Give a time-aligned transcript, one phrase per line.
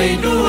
[0.00, 0.39] าน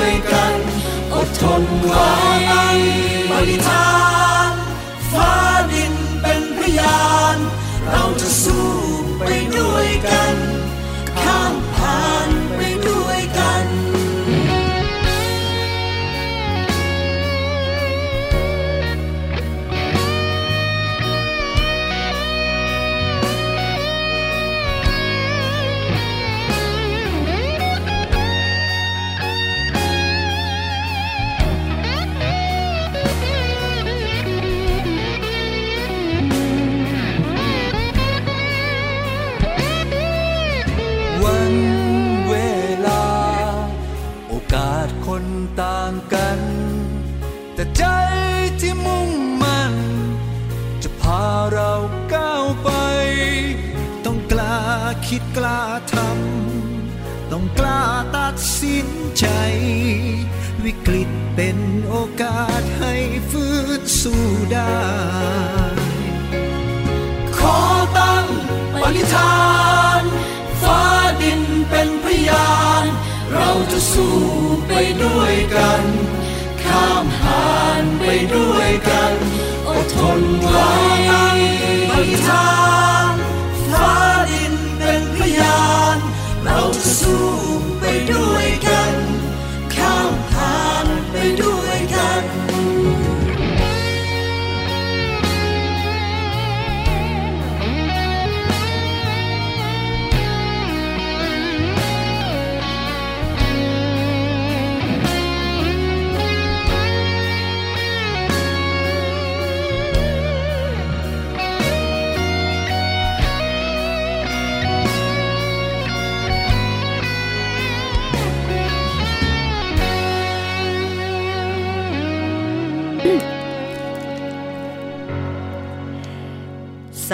[59.20, 59.26] ใจ
[60.64, 61.58] วิกฤตเป็น
[61.90, 62.94] โอกาสให้
[63.30, 64.24] ฟื้นสู้
[64.54, 64.82] ได้
[67.38, 67.58] ขอ
[67.98, 68.28] ตั้ง
[68.82, 69.42] ปณิธา
[70.02, 70.04] น
[70.62, 70.84] ฟ้า
[71.22, 72.86] ดินเป็นพยาน
[73.34, 74.18] เราจะสู้
[74.68, 74.72] ไป
[75.04, 75.84] ด้วยกัน
[76.64, 79.14] ข้ามผ่านไปด้วยกัน
[79.68, 80.72] อดทนไว้
[81.90, 82.52] ปณิธา
[83.12, 83.14] น
[83.70, 83.94] ฟ้า
[84.32, 85.98] ดินเป็นพยาน
[86.44, 87.26] เราจะสู้
[87.80, 88.71] ไปด้วยกัน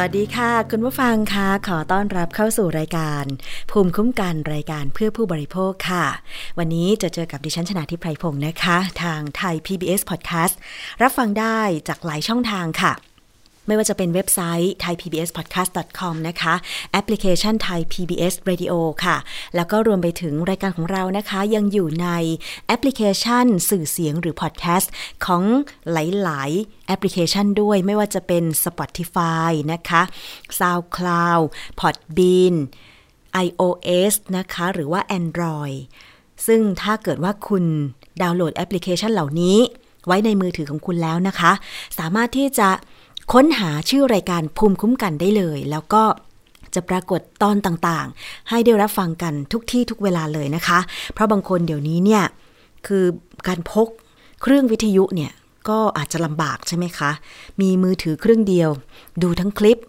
[0.03, 3.25] วัสดีค่ะ คุณผู้ฟังคะขอต้อนรับเข้าสู่รายการ
[3.71, 6.05] ภูมิคุ้มกันรายการเพื่อผู้บริโภคค่ะ
[6.57, 10.55] วันนี้จะเจอกับดิฉันชนะทิพไพรพงศ์นะคะ ทางไทย PBS Podcast
[11.01, 12.91] รับฟังได้จากหลายช่องทางค่ะ
[13.67, 16.53] ไม่ว่าจะเป็นเว็บไซต์ thaipbspodcast.com นะคะ
[16.91, 18.73] แอปพลิเคชัน Thai PBS Radio
[19.05, 19.17] ค่ะ
[19.55, 22.07] แล้วก็รวมไปถึงรายการของเรานะคะ ยังอยู่ใน
[22.67, 24.91] แอปพลิเคชัน สื่อเสียงหรือพอดแคสต์
[25.25, 25.44] ของ
[25.91, 25.97] ห
[26.27, 30.01] ลาย ๆ แอปพลิเคชันด้วยไม่ว่าจะเป็น Spotify นะคะ
[30.59, 31.44] SoundCloud
[31.80, 32.56] Podbean
[33.45, 35.77] iOS นะคะ หรือว่า Android
[36.47, 37.63] ซึ่งถ้าเกิดว่าคุณ
[38.21, 39.57] ดาวน์โหลดแอปพลิเคชันเหล่านี้
[40.07, 41.51] ไว้ในมือถือของคุณแล้วนะคะ
[42.00, 42.69] สามารถที่จะ
[43.33, 46.03] ค้นหาชื่อรายการภูมิคุ้มกันได้เลย แล้วก็
[46.75, 50.79] จะปรากฏตอนต่างๆ ให้ได้รับฟังกันทุกที่ทุกเวลาเลยนะคะ
[51.13, 52.24] เพราะบางคนเดี๋ยวนี้เนี่ย
[52.88, 53.06] คือ
[53.47, 53.88] การพก
[54.41, 55.31] เครื่องวิทยุเนี่ย
[55.69, 57.12] ก็อาจจะลำบากใช่ไหมคะ
[57.62, 58.69] มีมือถือเครื่องเดียว
[59.21, 59.81] ดูทั้งคลิป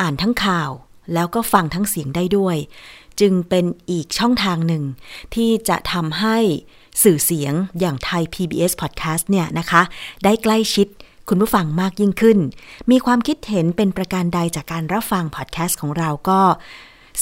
[0.00, 0.70] อ่านทั้งข่าว
[1.14, 2.56] แล้วก็ฟังทั้งเสียงได้ด้วย
[3.20, 4.82] จึงเป็นอีกช่องทางหนึ่ง
[5.34, 6.36] ที่จะทำให้
[7.02, 9.82] สื่อเสียงอย่างไทย PBS Podcast เนี่ยนะคะ
[10.24, 10.88] ได้ใกล้ชิด
[11.28, 12.38] คุณผู้ฟังมากยิ่งขึ้น
[12.90, 16.40] มีความคิดเห็นเป็นประการใดจากการรับฟังพอดแคสต์ของเราก็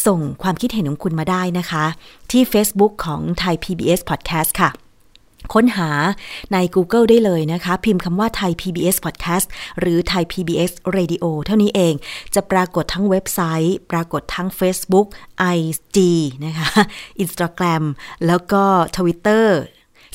[0.06, 1.84] ส่งความคิดเห็นของคุณมาได้นะคะ
[2.30, 4.70] ที่ Facebook ของไทย PBS Podcast ค่ะ
[5.52, 5.90] ค้นหา
[6.52, 9.46] ใน Google ได้เลยนะคะ พิมพ์คำว่าไทย PBS Podcast
[9.80, 11.94] หรือไทย PBS Radio เท่านี้เอง
[12.34, 15.06] จะปรากฏทั้งเว็บไซต์ ปรากฏทั้ง Facebook
[15.56, 15.98] IG
[16.44, 16.70] นะคะ
[17.24, 17.84] Instagram
[18.26, 18.64] แล้วก็
[18.96, 19.46] Twitter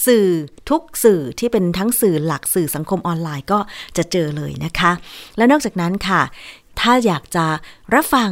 [0.05, 0.25] สื่อ
[0.69, 3.59] ทุกสื่อที่เป็นทั้งสื่อหลักสื่อสังคมออนไลน์ก็
[3.97, 4.91] จะเจอเลยนะคะ
[5.37, 6.21] แล้วนอกจากนั้นค่ะ
[6.79, 7.45] ถ้าอยากจะ
[7.93, 8.31] รับฟัง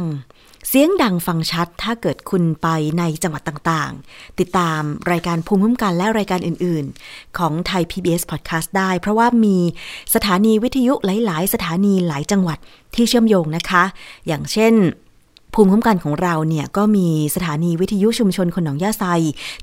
[0.68, 2.68] เสียงดังฟังชัดถ้าเกิดคุณไป
[2.98, 9.56] ในจังหวัดต่างๆ ติดตามรายการภูมิคุ้มกันและรายการอื่นๆ ของไทย PBS Podcast ได้ เพราะว่ามี
[10.14, 12.58] สถานีวิทยุหลาย ๆ สถานีหลายจังหวัด
[12.94, 13.84] ที่เชื่อมโยงนะคะ
[14.26, 14.74] อย่างเช่น
[15.54, 19.04] ภูมิคุ้มกันของเราเนี่ยก็มีสถานีวิทยุชุมชนคนหนองยาไซ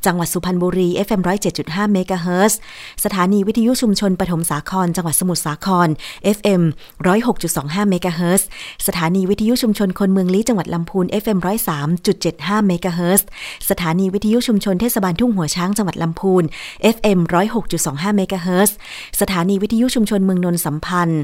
[0.06, 1.22] จังหวัดสุพรรณบุรี FM
[1.58, 2.60] 107.5เมกะเฮิรตซ์
[3.04, 5.88] สถานีวิทยุชุมชนปฐมสาคร จังหวัดสมุทรสาคร
[6.38, 6.62] FM
[7.26, 8.48] 106.25เมกะเฮิรตซ์
[8.88, 11.38] สถานีวิทยุชุมชนคนเมืองลี้จังหวัดลำพูน FM
[12.04, 13.28] 103.75เมกะเฮิรตซ์
[13.70, 16.44] สถานีวิทยุชุมชนเทศบาลทุ่งหัวช้างจังหวัดลำพูน
[16.96, 17.20] FM
[17.70, 18.76] 106.25เมกะเฮิรตซ์
[19.22, 21.24] สถานีวิทยุชุมชนเมืองนนสัมพันธ์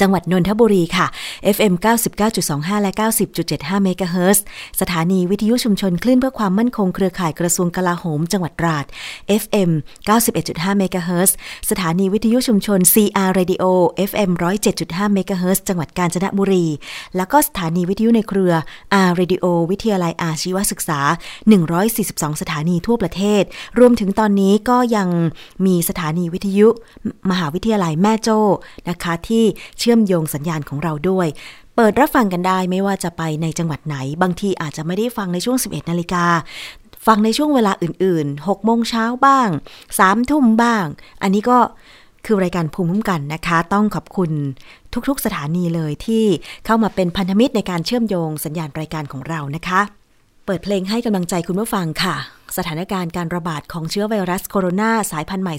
[0.00, 1.06] จังหวัดนนทบุรีค่ะ
[1.56, 1.74] FM
[2.28, 2.92] 99.25 และ
[3.38, 4.44] 90.75 เมกะเฮิรตซ์
[4.80, 8.84] สถานีวิทยุชุมชนคลื่นเพื่อความมั่นคงเครือข่ายกระทรวงกลาโหม จังหวัดตราด
[9.42, 9.70] FM
[10.24, 11.36] 91.5 เมกะเฮิรตซ์
[11.70, 13.64] สถานีวิทยุชุมชน CR Radio
[14.10, 14.30] FM
[14.72, 16.66] 107.5 เมกะเฮิรตซ์จังหวัดกาญจนบุรี
[17.16, 18.52] แล้วก็สถานีวิทยุในเครือ
[19.06, 21.00] R Radio วิทยาลัยอาชีวศึกษา
[21.56, 23.42] 142 สถานีทั่วประเทศ
[23.78, 25.08] รวมถึงตอนนี้ก็ยัง
[25.66, 26.68] มีสถานีวิทยุ
[27.30, 28.38] มหาวิทยาลัยแม่โจ้
[28.88, 29.44] นะคะที่
[29.88, 31.28] ชื่อมโยงสัญญาณของเราด้วย
[31.76, 36.24] เปิดรับฟังกันได้ไม่ว่าจะไปในจังหวัดไหน บางทีอาจจะไม่ได้ฟังในช่วง 11 นาฬิกา
[37.06, 39.48] ฟังในช่วงเวลาอื่น ๆ 6 โมงเช้าบ้าง
[39.88, 40.84] 3 ทุ่มบ้าง
[41.22, 41.58] อันนี้ก็
[42.26, 44.30] คือรายการภูมิคุ้มกันนะคะ ต้องขอบคุณ
[45.08, 46.24] ทุกๆสถานีเลยที่
[46.64, 49.80] เข้ามาเป็นพันธมิตรในการเชื่อมโยงสัญญาณรายการของเรานะคะ
[50.46, 52.16] เปิดเพลงให้กำลังใจคุณผู้ฟังค่ะ
[52.56, 55.54] สถานการณ์การระบาดของเชื้อไวรัสโคโรนาสายพันธุ์ใหม่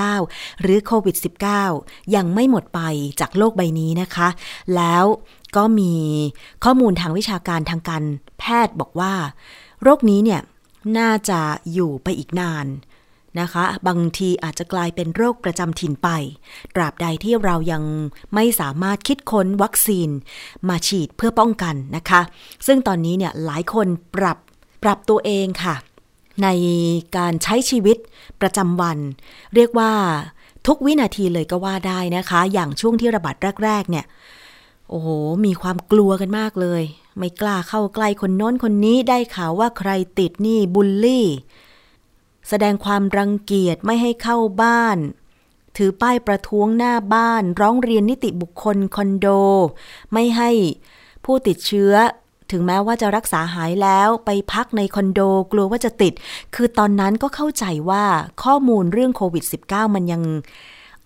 [0.00, 1.16] 2019 หรือโควิด
[1.64, 2.80] -19 ยังไม่หมดไป
[3.20, 4.28] จากโลกใบนี้นะคะ
[4.76, 5.04] แล้ว
[5.56, 5.94] ก็มี
[6.64, 8.02] ข้อมูลทางวิชาการทางการ
[8.38, 9.14] แพทย์บอกว่า
[9.82, 10.40] โรคนี้เนี่ย
[10.98, 11.40] น่าจะ
[11.72, 12.66] อยู่ไปอีกนาน
[13.40, 16.08] นะคะ บางทีอาจจะกลายเป็นโรคประจำถิ่นไป
[16.74, 17.82] ตราบใดที่เรายัง
[18.34, 20.08] ไม่สามารถคิดค้นวัคซีน
[20.68, 22.20] มาฉีดเพื่อป้องกันนะคะ
[22.66, 24.38] ซึ่งตอนนี้เนี่ยหลายคนปรับ
[24.82, 25.74] ปรับตัวเองค่ะ
[26.42, 26.48] ใน
[27.16, 27.96] การใช้ชีวิต
[28.40, 28.98] ประจำวัน
[29.54, 29.92] เรียกว่า
[30.66, 34.06] ทุกวินาทีเลยก็ว่าได้นะคะ อย่างช่วงที่ระบาดแรก ๆ เนี่ย
[34.90, 35.08] โอ้โห
[35.44, 36.82] มีความกลัวกันมากเลย
[37.18, 41.26] ไม่กล้าเข้าใกล้คนโน้นคนนี้ได้ข่าวว่าใครติดนี่บุลลี่
[42.48, 44.98] แสดงความรังเกียจไม่ให้เข้าบ้าน
[45.76, 49.26] ถือป้ายประท้วงหน้าบ้าน ร้องเรียนนิติบุคคลคอนโด
[50.12, 50.50] ไม่ให้
[51.24, 51.92] ผู้ติดเชื้อ
[52.52, 55.20] ถึงแม้ว่าจะรักษาหายแล้วไปพักในคอนโด
[55.52, 56.12] กลัวว่าจะติด
[56.54, 58.04] คือตอนนั้นก็เข้าใจว่า
[58.42, 60.22] ข้อมูลเรื่องโควิด -19 มันยัง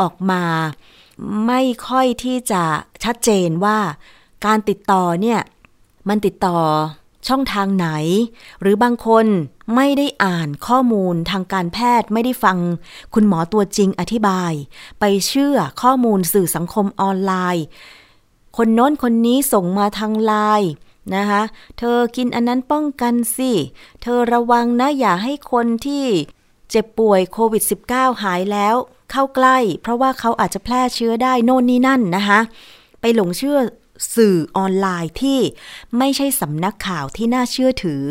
[0.00, 0.42] ออกมา
[1.46, 2.62] ไม่ค่อยที่จะ
[3.04, 3.78] ชัดเจนว่า
[4.46, 5.40] การติดต่อเนี่ย
[6.08, 6.58] มันติดต่อ
[7.28, 7.88] ช่องทางไหน
[8.60, 9.26] หรือบางคน
[9.76, 12.58] ไม่ได้อ่านข้อมูลทางการแพทย์ไม่ได้ฟัง
[13.14, 14.52] คุณหมอตัวจริงอธิบาย
[15.00, 17.64] ไปเชื่อข้อมูลสื่อสังคมออนไลน์
[18.56, 20.70] คนโน้นคนนี้ส่งมาทางไลน์
[21.14, 21.42] นะคะ
[21.78, 23.52] เธอกินอันนั้นป้องกันสิ
[24.02, 26.04] เธอระวังนะอย่าให้คนที่
[26.70, 28.76] เจ็บป่วยโควิด -19 หายแล้ว
[29.10, 32.40] เข้าใกล้ เพราะว่าเขาอาจจะแพร่เชื้อได้โน่นนี่นั่นนะคะ
[33.00, 33.58] ไปหลงเชื่อ
[34.14, 35.40] สื่อออนไลน์ที่
[35.98, 38.02] ไม่ใช่สำนักข่าวที่น่าเชื่อถือ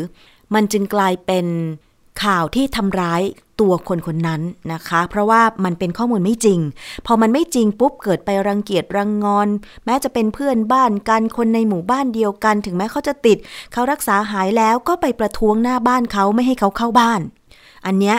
[0.54, 1.46] มันจึงกลายเป็น
[2.24, 3.22] ข่าวที่ทำร้าย
[3.60, 4.40] ตัวคนคนนั้น
[4.72, 6.60] นะคะ เพราะว่ามันเป็นข้อมูลไม่จริง
[7.06, 9.48] พอมันไม่จริงปุ๊บเกิดไปรังเกียจรังงอน
[9.84, 13.38] แม้จะเป็นเพื่อนบ้านกันคนในหมู่บ้านเดียวกัน ถึงแม้เขาจะติด
[13.72, 17.20] เขารักษาหายแล้วก็ไปประท้วงหน้าบ้านเขาไม่ให้เขาเข้าบ้าน
[17.86, 18.16] อันเนี้ย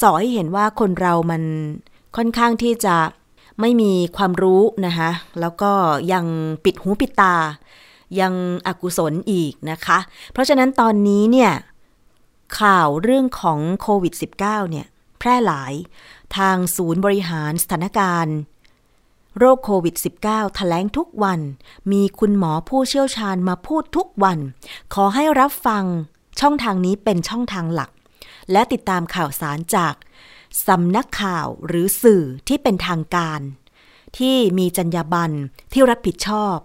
[0.00, 1.42] สอให้เห็นว่าคนเรามัน
[2.16, 2.96] ค่อนข้างที่จะ
[3.60, 5.70] ไม่มีความรู้นะคะแล้วก็
[6.12, 6.24] ยัง
[6.64, 7.34] ปิดหูปิดตา
[8.20, 8.32] ยัง
[8.66, 9.98] อกุศลอีกนะคะ
[10.32, 11.50] เพราะฉะนั้นตอนนี้เนี่ย
[12.60, 14.86] ข่าวเรื่องของโควิด -19 เนี่ย
[15.18, 15.72] แพร่หลาย
[16.36, 18.36] ทางศูนย์บริหารสถานการณ์
[19.38, 21.40] โรคโควิด -19 แถลงทุกวัน
[21.92, 24.38] มีคุณหมอผู้เชี่ยวชาญมาพูดทุกวัน
[24.94, 25.84] ขอให้รับฟัง
[26.40, 27.90] ช่องทางนี้เป็นช่องทางหลัก
[28.52, 29.94] และติดตามข่าวสารจาก
[30.66, 33.40] สำนักข่าวหรือสื่อที่เป็นทางการ
[34.18, 35.36] ที่มีจรรยาบรรณ
[35.72, 36.56] ที่รับผิดชอบ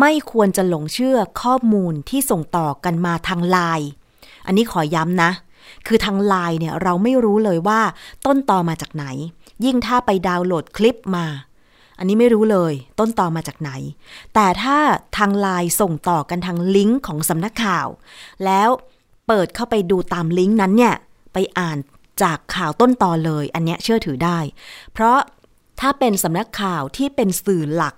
[0.00, 3.88] ไม่ควรจะหลงเชื่อข้อมูลที่ส่งต่อกันมาทางไลน์
[4.48, 5.30] อันนี้ขอย้ำนะ
[5.86, 7.80] คือทางไลน์เนี่ยเราไม่รู้เลยว่า
[8.26, 9.04] ต้นตอมาจากไหน
[9.64, 11.26] ยิ่งถ้าไปดาวน์โหลดคลิปมา
[11.98, 13.70] อันนี้ไม่รู้เลยต้นตอมาจากไหน
[14.34, 14.78] แต่ถ้า
[15.16, 17.86] ทางไลน์ส่งต่อกันทางลิงก์ของสำนักข่าว
[18.44, 18.68] แล้ว
[19.26, 20.94] เปิดเข้าไปดูตามลิงก์นั้นเนี่ย
[21.32, 21.78] ไปอ่าน
[22.22, 24.38] จากข่าวต้นตอเลย อันเนี้ยเชื่อถือได้
[24.92, 25.18] เพราะ
[25.80, 27.94] ถ้าเป็นสำนักข่าวที่เป็นสื่อหลัก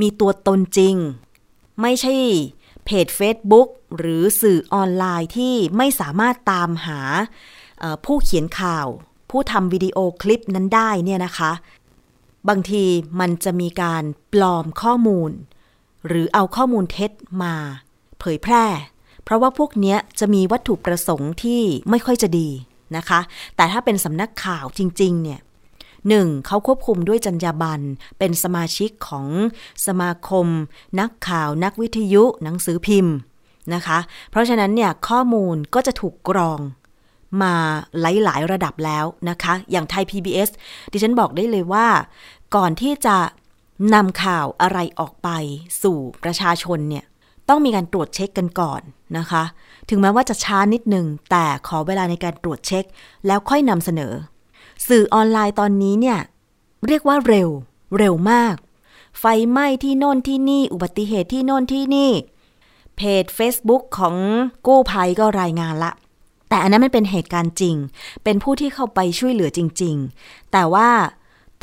[0.00, 0.96] มีตัวตนจริง
[1.80, 2.14] ไม่ใช่
[2.92, 3.68] เพจ Facebook
[3.98, 7.00] หรือสื่อออนไลน์ที่ไม่สามารถตามหา
[8.04, 8.86] ผู้เขียนข่าว
[9.30, 11.52] ผู้ทำวิดีโอคลิปนั้นได้เนี่ยนะคะ
[12.48, 12.84] บางที
[13.20, 15.30] มันจะมีการปลอมข้อมูล
[16.06, 17.10] หรือเอาข้อมูลเท็จ
[17.42, 17.54] มา
[18.20, 18.64] เผยแพร่
[19.24, 22.48] เพราะว่าพวกนี้จะมีวัตถุประสงค์ที่ไม่ค่อยจะดี
[22.96, 23.20] นะคะ
[23.56, 25.40] แต่ถ้าเป็นสำนักข่าวจริง ๆ เนี่ย
[26.08, 27.84] หนึ่งเขาควบคุมด้วยจรรยาบรรณ
[28.18, 29.26] เป็นสมาชิกของ
[29.86, 30.46] สมาคม
[31.00, 33.14] นักข่าวนักวิทยุ หนังสือพิมพ์
[33.74, 33.98] นะคะ
[34.30, 36.60] เพราะฉะนั้นเนี่ยข้อมูลก็จะถูกกรอง
[37.42, 37.54] มา
[38.00, 40.50] หลาย ๆ ระดับแล้วนะคะ อย่างไทย PBS
[40.92, 41.86] ดิฉันบอกได้เลยว่า
[42.56, 43.16] ก่อนที่จะ
[43.94, 45.28] นำข่าวอะไรออกไป
[45.82, 47.04] สู่ประชาชนเนี่ย
[47.48, 48.82] ต้องมีการตรวจเช็คกันก่อน
[49.18, 49.42] นะคะ
[49.88, 52.84] ถึงแม้ว่าจะช้านิดนึง แต่ขอเวลาในการตรวจเช็ค
[53.26, 54.12] แล้วค่อยนำเสนอ
[54.88, 56.18] สื่อออนไลน์ตอนนี้เนี่ย
[56.86, 57.48] เรียกว่าเร็ว
[57.98, 58.54] เร็วมาก
[59.20, 62.10] ไฟไหม้ที่โน่นที่นี่ อุบัติเหตุที่โน่นที่นี่
[62.96, 64.16] เพจ Facebook ของ
[64.66, 65.92] กู้ภัยก็รายงานละ
[66.48, 67.76] แต่อันนั้นมันเป็นเหตุการณ์จริง
[68.24, 70.90] เป็นผู้ที่เข้าไปช่วยเหลือจริง ๆ แต่ว่า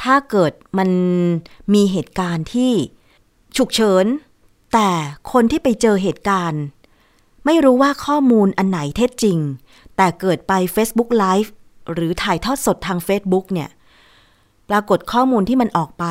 [0.02, 0.90] ถ้าเกิดมัน
[1.74, 2.72] มีเหตุการณ์ที่
[3.58, 4.06] ฉุกเฉิน
[4.74, 4.90] แต่
[5.32, 6.62] คนที่ไปเจอเหตุการณ์
[7.46, 9.38] ไม่รู้ว่าข้อมูลอันไหนเท็จจริง
[9.98, 11.50] แต่เกิดไป Facebook Live
[11.94, 13.70] หรือถ่ายทอดสดทาง Facebook เนี่ย
[14.70, 16.06] ปรากฏข้อมูลที่มันออกไป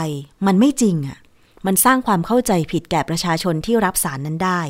[0.47, 1.19] มันไม่จริงอะ่ะ
[1.67, 4.61] มันสร้างความเข้าใจผิดแก่ประชาชนที่รับสารนั้นได้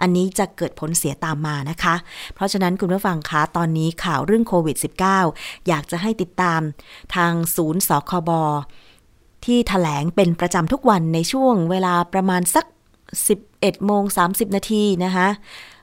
[0.00, 1.94] อันนี้จะเกิดผลเสียตามมานะคะ
[2.34, 4.76] เพราะฉะนั้นคุณผู้ฟังคะ ตอนนี้ข่าวเรื่องโควิด
[5.22, 6.60] -19 อยากจะให้ติดตาม
[7.14, 8.30] ทางศูนย์สคบ
[9.44, 12.64] ที่ถแถลงเป็นประจำทุกวันในช่วงเวลาประมาณสัก
[13.26, 15.28] 11โมง30 นาทีนะคะ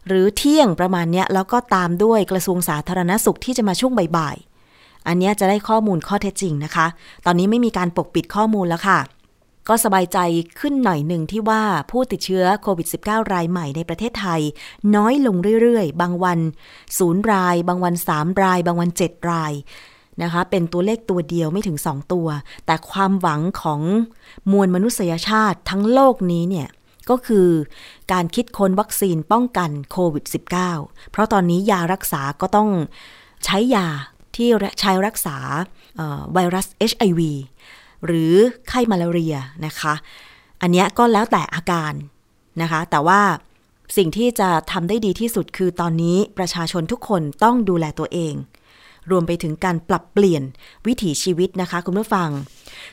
[0.07, 4.38] หรือเที่ยงประมาณเนี้ยแล้วก็ตามด้วยกระทรวงสาธารณสุขที่จะมาช่วงบ่าย
[5.08, 6.88] อันนี้จะได้ข้อมูลข้อเท็จจริงนะคะ
[7.25, 9.00] ตอนนี้ไม่มีการปกปิดข้อมูลแล้วค่ะ
[9.68, 10.20] ก็สบายใจ
[10.60, 14.41] ขึ้นหน่อยหนึ่งที่ว่าผู้ติดเชื้อโควิด -19 รายใหม่ในประเทศไทย
[14.96, 16.39] น้อยลงเรื่อยๆ บางวัน
[16.98, 19.53] ศูนย์ราย บางวัน 3 ราย บางวัน 7 ราย
[20.22, 22.27] นะคะเป็นตัวเลขตัวเดียวไม่ถึง 2 ตัว
[22.65, 23.82] แต่ความหวังของ
[24.51, 26.68] มวลมนุษยชาติทั้งโลกนี้เนี่ย
[27.10, 27.48] ก็คือ
[28.12, 30.25] การคิดค้นวัคซีนป้องกันโควิด
[30.70, 32.70] -19 เพราะตอนนี้ยารักษาก็ต้อง
[33.46, 33.88] ใช้ยา
[34.39, 35.38] ที่ใช้รักษา
[36.34, 37.22] ไวรัส HIV
[38.05, 38.34] หรือ
[38.69, 39.93] ไข้มาลาเรียนะคะ
[40.62, 41.93] อันนี้ก็แล้วแต่อาการ
[42.62, 43.22] นะคะ แต่ว่า
[43.98, 48.34] สิ่งที่จะทำได้ดีที่สุดคือตอนนี้ประชาชนทุกคนต้องดูแลตัวเอง
[49.12, 50.43] รวมไปถึงการปรับเปลี่ยน
[50.88, 52.29] วิถีชีวิตนะคะ คุณผู้ฟัง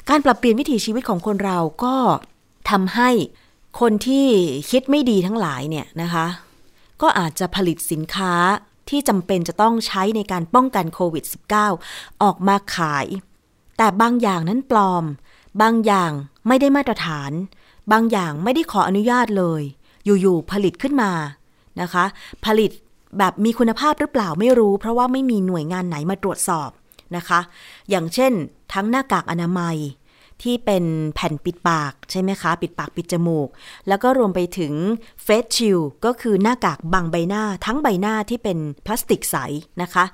[0.09, 1.97] การปรับเปลี่ยนวิถีชีวิตของคนเราก็
[2.71, 3.11] ทำให้
[3.81, 4.27] คนที่
[4.71, 6.27] คิดไม่ดีทั้งหลายเนี่ยนะคะ
[7.03, 8.33] ก็อาจจะผลิตสินค้า
[8.89, 11.25] ที่จำเป็นจะต้องใช้ในการป้องกันโควิด
[11.73, 13.07] -19 ออกมาขาย
[13.77, 15.05] แต่บางอย่างนั้นปลอม
[15.63, 16.13] บางอย่าง
[16.49, 17.33] ไม่ได้มาตรฐาน
[17.93, 19.63] บางอย่างไม่ได้ขออนุญาตเลย
[20.05, 21.13] อยู่ๆผลิตขึ้นมา
[21.81, 22.05] นะคะ
[22.45, 22.71] ผลิต
[23.19, 26.71] แบบมีคุณภาพหรือเปล่าไม่รู้ เพราะว่าไม่มีหน่วยงานไหนมาตรวจสอบ
[27.17, 27.41] นะคะ
[27.91, 28.33] อย่างเช่น
[28.73, 29.77] ทั้งหน้ากากอนามัย
[30.43, 33.49] ที่เป็นแผ่นปิดปากใช่ไหมคะ ปิดปากปิดจมูก
[33.89, 34.73] แล้วก็รวมไปถึง
[35.23, 39.37] เฟสชิลก็คือหน้ากากบังใบหน้าทั้งใบหน้าที่เป็นพลาสติกใส
[39.83, 40.05] นะคะ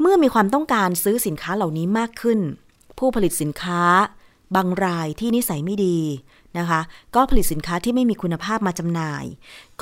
[0.00, 2.38] เมื่อมีความต้องการซื้อสินค้าเหล่านี้มากขึ้น
[2.98, 3.82] ผู้ผลิตสินค้า
[4.56, 5.98] บางรายที่นิสัยไม่ดี
[6.58, 6.80] นะคะ
[7.14, 9.24] ก็ผลิตสินค้าที่ไม่มีคุณภาพมาจำหน่าย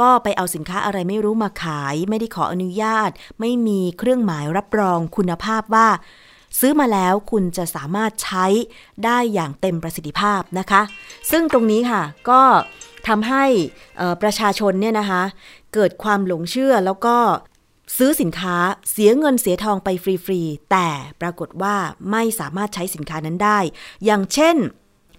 [0.01, 5.89] ก็ไปเอาสินค้าอะไรไม่รู้มาขาย ไม่ได้ขออนุญาต ไม่มีเครื่องหมายรับรองคุณภาพว่า
[6.59, 8.47] ซื้อมาแล้วคุณจะสามารถใช้
[9.05, 10.83] ได้อย่างเต็มประสิทธิภาพนะคะ
[11.31, 12.43] ซึ่งตรงนี้ค่ะก็
[13.09, 13.45] ทำให้
[14.23, 15.23] ประชาชนเนี่ยนะคะ
[15.75, 17.17] เกิดความหลงเชื่อแล้วก็
[17.97, 18.57] ซื้อสินค้า
[18.91, 20.89] เสียเงินเสียทองไปฟรีๆ แต่
[21.21, 21.77] ปรากฏว่า
[22.11, 23.59] ไม่สามารถใช้สินค้านั้นได้
[24.05, 24.57] อย่างเช่น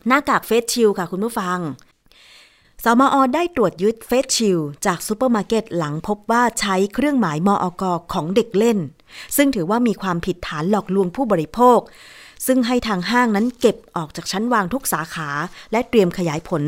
[0.07, 1.59] หน้ากาก face shield ค่ะคุณผู้ฟัง
[2.85, 7.83] สมอได้ตรวจยึด face shield จากซูเปอร์มาร์เก็ตหลังพบว่าใช้เครื่องหมายมอก
[8.13, 8.79] ของเด็กเล่น
[9.37, 11.79] ซึ่งถือว่ามีความผิดฐานหลอกลวงผู้บริโภค
[12.45, 15.29] ซึ่งให้ทางห้างนั้นเก็บออกจากชั้นวางทุกสาขา
[15.71, 16.63] และเตรียมขยายผล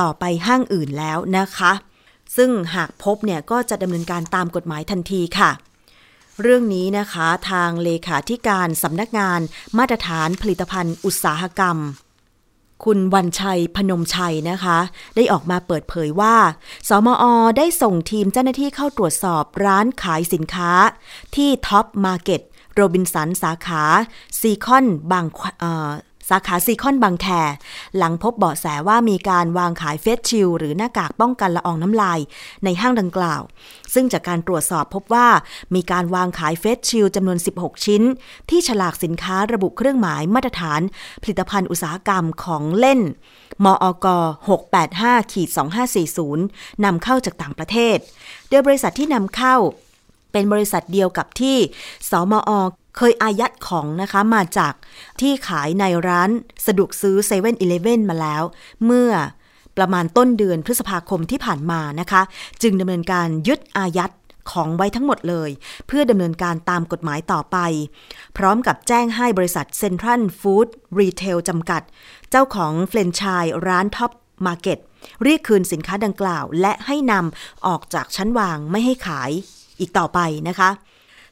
[0.00, 1.72] ต่อไปห้างอื่นแล้วนะคะ
[2.36, 5.50] ซึ่งหากพบเนี่ยก็จะดำเนินการตามกฎหมายทันทีค่ะ
[6.42, 9.40] เรื่องนี้นะคะทางเลขาธิการสำนักงาน
[9.78, 11.78] มาตรฐานผลิตภัณฑ์อุตสาหกรรม
[12.84, 14.78] คุณวันชัยพนมชัยนะคะ
[15.16, 16.36] ได้ออกมาเปิดเผยว่า
[16.88, 17.24] สมอ
[17.58, 20.72] ได้ส่งทีมเจ้าหน้าที่เข้าตรวจสอบร้านขายสินค้า
[21.34, 22.40] ที่ Tops Market
[22.74, 23.82] โรบินสันสาขา
[24.38, 25.26] ซีคอนบาง
[26.30, 27.26] สาขาซีคอนบางแค
[27.96, 32.18] หลังพบเบาะแสว่ามีการวางขาย face shield หรือหน้ากากป้องกันละอองน้ำลาย
[32.64, 33.42] ในห้างดังกล่าว
[33.94, 35.28] ซึ่งจากการตรวจสอบพบว่า
[35.74, 38.02] มีการวางขาย face shield จำนวน 16 ชิ้น
[38.50, 40.80] ที่ฉลากสินค้าระบุเครื่องหมายมาตรฐาน
[41.22, 43.00] ผลิตภัณฑ์อุตสาหกรรมของเล่น
[43.64, 44.06] มอก
[44.70, 45.48] 685ขีด
[46.36, 47.96] 2540นำเข้าจากต่างประเทศ
[48.48, 49.56] โดยบริษัทที่นำเข้า
[50.32, 51.56] เป็นบริษัทเดียวกับที่
[52.10, 52.50] สมอ
[52.96, 54.74] เคยอายัดของนะคะมาจาก
[55.20, 56.30] ที่ขายในร้าน
[56.66, 58.42] สะดวกซื้อ7 e เ e ่ e อเมาแล้ว
[58.84, 59.10] เมื่อ
[59.76, 62.22] ประมาณต้นเดือนพฤษภาคมที่ผ่านมานะคะ
[62.62, 64.12] จึงดำเนินการยึดอายัด
[64.50, 65.50] ของไว้ทั้งหมดเลย
[65.86, 67.56] เพื่อดำเนินการตามกฎหมายต่อไป
[68.36, 71.82] พร้อมกับแจ้งให้บริษัทเซ็นทรัลฟู้ดรีเทลจำกัด
[72.30, 74.10] เจ้าของแฟรนไชส์ร้าน Tops
[74.46, 74.78] Market
[75.24, 79.30] เรียกคืนสินค้าดังกล่าว และให้นำออกจากชั้นวางไม่ให้ขาย
[79.80, 80.70] อีกต่อไปนะคะ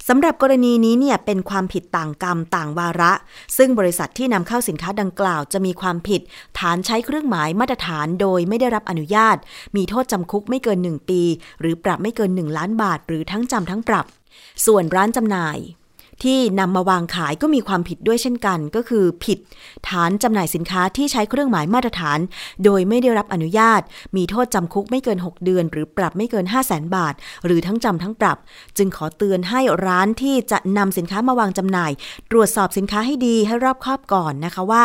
[0.09, 3.13] สำหรับกรณีนี้เนี่ยเป็นความผิดต่างกรรมต่างวาระ
[3.57, 6.21] ซึ่งบริษัทที่นำเข้าสินค้าดังกล่าวจะมีความผิด
[6.59, 9.37] ฐานใช้เครื่องหมายมาตรฐานโดยไม่ได้รับอนุญาต
[9.77, 11.23] มีโทษจำคุกไม่เกิน 1 ปี
[11.61, 14.07] หรือปรับไม่เกิน 1 ล้านบาท หรือทั้งจำทั้งปรับ
[14.67, 15.59] ส่วนร้านจำหน่าย
[16.23, 19.39] ที่นำมาวางขายก็มีความผิดด้วยเช่นกัน ก็คือผิด
[19.89, 22.19] ฐานจำหน่ายสินค้าที่ใช้เครื่องหมายมาตรฐาน
[22.65, 23.81] โดยไม่ได้รับอนุญาต
[24.17, 28.39] มีโทษจำคุกไม่เกิน 6 เดือน หรือปรับไม่เกิน 5 0 0แสนบาท หรือทั้งจำทั้งปรับ
[28.79, 31.93] จึงขอเตือนให้ร้านที่จะนำสินค้ามาวางจำหน่าย
[32.31, 34.85] ตรวจสอบสินค้าให้ดีให้รอบคอบก่อนนะคะว่า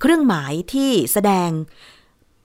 [0.00, 1.50] เครื่องหมายที่แสดง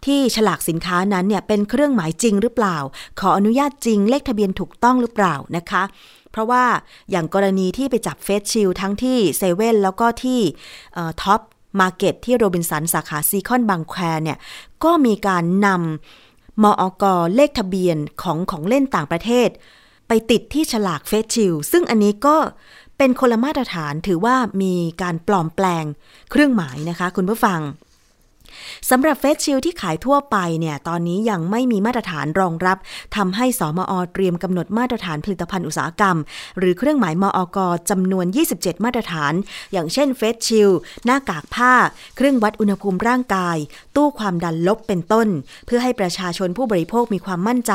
[0.05, 2.77] ที่ฉลากสินค้านั้นเนี่ยเป็นเครื่องหมายจริงหรือเปล่า
[3.19, 5.83] ขออนุญาตจริงเลขทะเบียนถูกต้องหรือเปล่านะคะ
[6.33, 6.65] เพราะว่า
[7.11, 10.39] อย่างกรณีที่ไปจับ face shield ทั้งที่เซเว่นแล้วก็ที่
[11.21, 11.41] Tops
[11.79, 14.37] Market ที่โรบินสันสาขาซีคอนบางแคเนี่ย
[14.83, 17.03] ก็มีการนำมอก
[17.35, 19.49] เลขทะเบียนของของเล่นต่างประเทศ
[20.07, 22.37] ไปติดที่ฉลาก face shield ซึ่งอันนี้ก็
[22.97, 25.85] เป็นคนละมาตรฐานถือว่ามีการปลอมแปลง
[26.31, 27.59] เครื่องหมายนะคะคุณผู้ฟัง
[28.89, 32.77] สำหรับเฟสชิลที่ขายทั่วไปเนี่ยตอนนี้ยังไม่มีมาตรฐานรองรับ
[33.15, 36.17] ทำให้สมอเตรียมกำหนดมาตรฐานผลิตภัณฑ์อุตสาหกรรม
[36.59, 37.57] หรือเครื่องหมายมอก
[37.89, 39.33] จำนวน 27 มาตรฐาน
[39.73, 40.69] อย่างเช่นเฟสชิล
[41.05, 41.73] หน้ากากผ้า
[42.15, 43.57] เครื่องวัดอุณหภูมิร่างกาย
[43.95, 45.27] ตู้ความดันลบเป็นต้น
[45.65, 47.73] เพื่อให้ประชาชนผู้บริโภคมีความมั่นใจ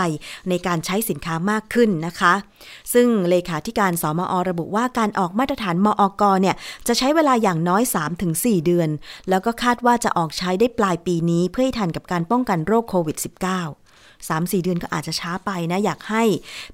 [0.48, 2.34] ในการใช้สินค้ามากขึ้นนะคะ
[2.92, 7.82] ซึ่งเลขาธิการสมอระบุว่าการออกมาตรฐานมอกเนี่ยจะใช้เวลาอย่างน้อย
[8.24, 8.88] 3-4 เดือน
[9.28, 13.26] แล้วก็คาดว่าจะออกใช้ได้ปลายปีนี้เพื่อให้ทันกับการป้องกันโรคโควิด -19
[14.28, 16.24] 3-4 เดือนก็อาจจะช้าไปนะ อยากให้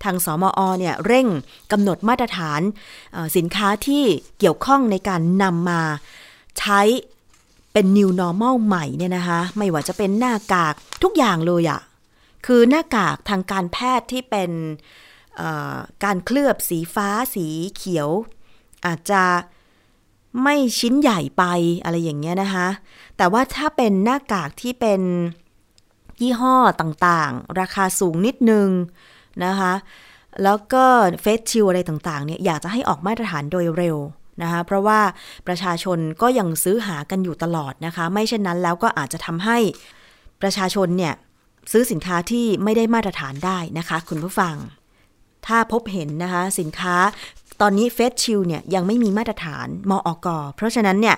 [0.04, 1.26] ทางสมอเนี่ยเร่ง
[1.72, 2.60] กำหนดมาตรฐาน
[3.36, 4.04] สินค้าที่
[4.38, 5.80] เกี่ยวข้องในการนำมา
[6.58, 6.80] ใช้
[7.72, 11.80] เป็น new normal ใหม่เนี่ยนะคะ ไม่ว่าจะเป็นหน้ากากทุกอย่างเลยอะ
[12.46, 14.50] คือหน้ากากทางการแพทย์ที่เป็น
[16.04, 18.08] การเคลือบสีฟ้าสีเขียว
[18.86, 19.22] อาจจะ
[20.42, 21.44] ไม่ชิ้นใหญ่ไป
[21.84, 22.68] อะไรอย่างเงี้ยนะคะ
[23.16, 25.00] แต่ว่าถ้าเป็นหน้ากากที่เป็น
[26.20, 28.68] ยี่ห้อต่างๆ ราคาสูงนิดนึง
[29.44, 29.72] นะคะ
[30.42, 30.84] แล้วก็
[31.22, 33.96] เฟสชิลอะไรต่างๆเนี่ยอยากจะให้ออกมาตรฐานโดยเร็ว
[34.42, 35.00] นะคะ เพราะว่า
[35.46, 39.58] ประชาชนก็ยังซื้อหากันอยู่ตลอดนะคะ ไม่เช่นนั้นแล้วก็อาจจะทำให้
[40.42, 41.14] ประชาชนเนี่ย
[41.72, 44.54] ซื้อสินค้าที่ไม่ได้มาตรฐานได้นะคะ คุณผู้ฟัง
[45.46, 46.96] ถ้าพบเห็นนะคะ สินค้า
[47.60, 51.16] ตอนนี้เฟสชิลเนี่ยยังไม่มีมาตรฐานมออกเพราะฉะนั้นเนี่ย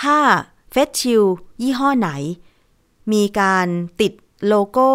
[0.00, 0.18] ถ้า
[0.72, 1.24] เฟสชิล
[1.62, 2.10] ยี่ห้อไหน
[3.12, 3.66] มีการ
[4.00, 4.12] ติด
[4.46, 4.90] โลโก้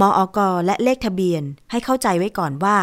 [0.00, 2.76] มออกและเลขทะเบียนให้เข้าใจไว้ก่อนว่า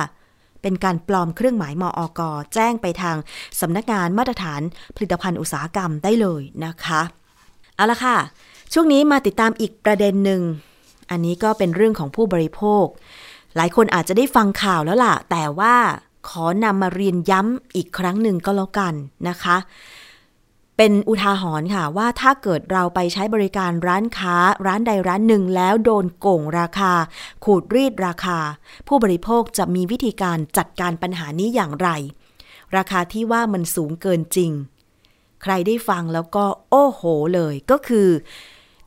[0.62, 2.22] เป็นการปลอมเครื่องหมายมออก
[2.54, 3.16] แจ้งไปทาง
[3.62, 4.62] สำนักงานมาตรฐาน
[4.96, 7.02] ผลิตภัณฑ์อุตสาหกรรมได้เลยนะคะ
[7.76, 8.18] เอาละค่ะ
[8.74, 10.42] ช่วงนี้มาติดตามอีกประเด็นหนึ่ง
[11.12, 12.86] อันนี้ก็เป็นเรื่องของผู้บริโภค
[13.58, 15.76] หลายคนอาจจะได้ฟังข่าวแล้วล่ะ แต่ว่า
[16.30, 18.94] ขอนำมาเรียนย้ำอีกครั้งหนึ่งก็แล้วกัน
[19.28, 19.58] นะคะ
[20.78, 26.94] เป็นอุทาหรณ์ค่ะว่าถ้าเกิดเราไปใช้บริการร้านค้าร้านใดร้านหนึ่งแล้วโดนโกงราคา
[27.44, 28.40] ขูดรีดราคา
[28.88, 31.90] ผู้บริโภคจะมีวิธีการจัดการปัญหานี้อย่างไร
[32.78, 34.52] ราคาที่ว่ามันสูงเกินจริง
[35.44, 37.02] ใครได้ฟังแล้วก็โอ้โห
[37.34, 38.08] เลยก็คือ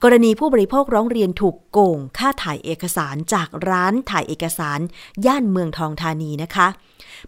[0.04, 4.80] กรณีผู้บริโภคร้องเรียนถูกโกงค่าถ่ายเอกสารจากร้านถ่ายเอกสาร
[5.26, 6.68] ย่านเมืองทองธานีนะคะ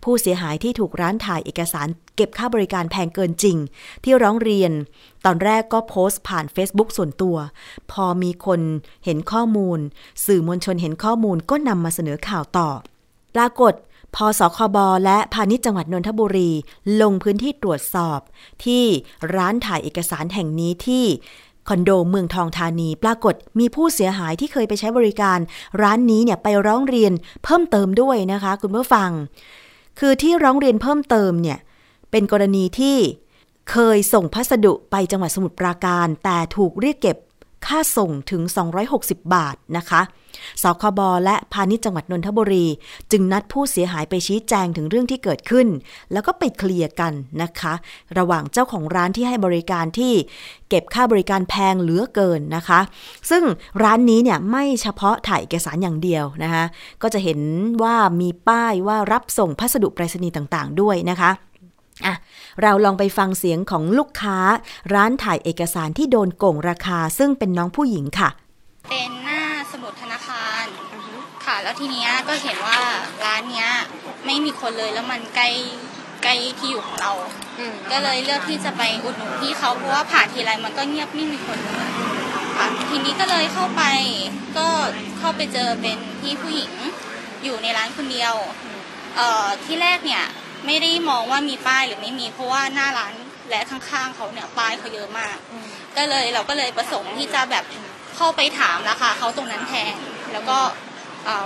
[0.04, 3.56] ผู้เสียหายที่ถูกร้านถ่ายเอกสาร เก็บค่าบริการแพงเกินจริง
[4.04, 4.72] ที่ร้องเรียน
[5.24, 7.36] ตอนแรกก็โพสต์ผ่าน Facebook ส่วนตัว
[7.92, 8.60] พอมีคน
[9.04, 9.78] เห็นข้อมูล
[10.26, 12.68] สื่อมวลชนเห็นข้อมูลก็นำมาเสนอข่าวต่อ
[13.34, 13.74] ปรากฏ
[14.16, 16.50] พอสคบและพาณิชย์จังหวัดนนทบุรี
[17.00, 18.20] ลงพื้นที่ตรวจสอบ
[18.64, 18.84] ที่
[19.34, 21.06] ร้านถ่ายเอกสารแห่งนี้ที่
[21.68, 25.38] คอนโดเมืองทองธานีปรากฏมีผู้เสียหายที่เคยไปใช้บริการ
[25.82, 27.12] ร้านนี้เนี่ยไปร้องเรียน
[27.44, 29.10] เพิ่มเติมด้วยนะคะ คุณผู้ฟัง
[29.98, 31.58] คือที่ร้องเรียนเพิ่มเติมเนี่ย
[32.10, 32.96] เป็นกรณีที่
[33.70, 37.16] เคยส่งพัสดุไปจังหวัดสมุทรปราการ แต่ถูกเรียกเก็บ
[37.66, 38.42] ค่าส่งถึง
[38.88, 40.00] 260 บาทนะคะ
[40.62, 42.66] สคบและพาณิชย์จังหวัดนนทบุรี
[43.10, 45.68] จึงนัดผู้เสียหายไปชี้แจงถึงเรื่องที่เกิดขึ้น
[46.12, 47.74] แล้วก็ไปเคลียร์กันนะคะ
[48.18, 50.12] ระหว่างเจ้าของร้านที่ให้บริการที่
[50.68, 52.80] เก็บค่าบริการแพงเหลือเกินนะคะ
[53.30, 53.42] ซึ่ง
[53.82, 56.64] ร้านนี้เนี่ยไม่เฉพาะถ่ายเอกสารอย่างเดียวนะคะ
[57.02, 57.40] ก็จะเห็น
[57.82, 61.32] ว่ามีป้ายว่ารับส่งพัสดุไปรษณีย์ต่างๆ ด้วยนะคะ
[62.06, 62.14] อะ
[62.62, 64.38] เราลองไปฟังเสียงของลูกค้า
[64.94, 68.28] ร้านถ่ายเอกสารที่โดนโกงราคา ซึ่งเป็นน้องผู้หญิงค่ะ
[68.90, 70.31] เป็นหน้าสมุดธนาคะ
[71.62, 72.78] แล้วทีเนี้ยก็เห็นว่า
[73.24, 73.70] ร้านเนี้ย
[74.26, 75.50] ไม่มีคนเลยแล้วมันใกล้
[76.22, 77.12] ใกล้ที่อยู่ของเรา
[77.90, 81.90] ก็เลยเลือกที่จะไปอุดหนุนพี่เขาเพราะว่าผ่านทีไรมันก็เงียบไม่มีคนเลย
[82.56, 83.82] ค่ะทีนี้ก็เลยเข้าไป
[84.58, 84.66] ก็
[85.18, 86.72] เข้าไปเจอเป็นพี่ผู้หญิง
[87.44, 88.34] อยู่ในร้านคนเดียว
[89.16, 90.24] เอ่อที่แรกเนี่ย
[90.66, 93.14] ไม่ได้มองว่ามีป้ายหรือไม่มีเพราะว่าหน้าร้าน
[93.50, 95.36] และข้างๆเขาเนี่ยป้ายเขาเยอะมาก
[95.96, 97.64] ก็เลยเราก็เลยประสงค์ที่จะแบบ
[98.16, 99.94] เข้าไปถามราคาเขาตรงนั้นแทน
[100.32, 100.91] แล้วก็เอ่อ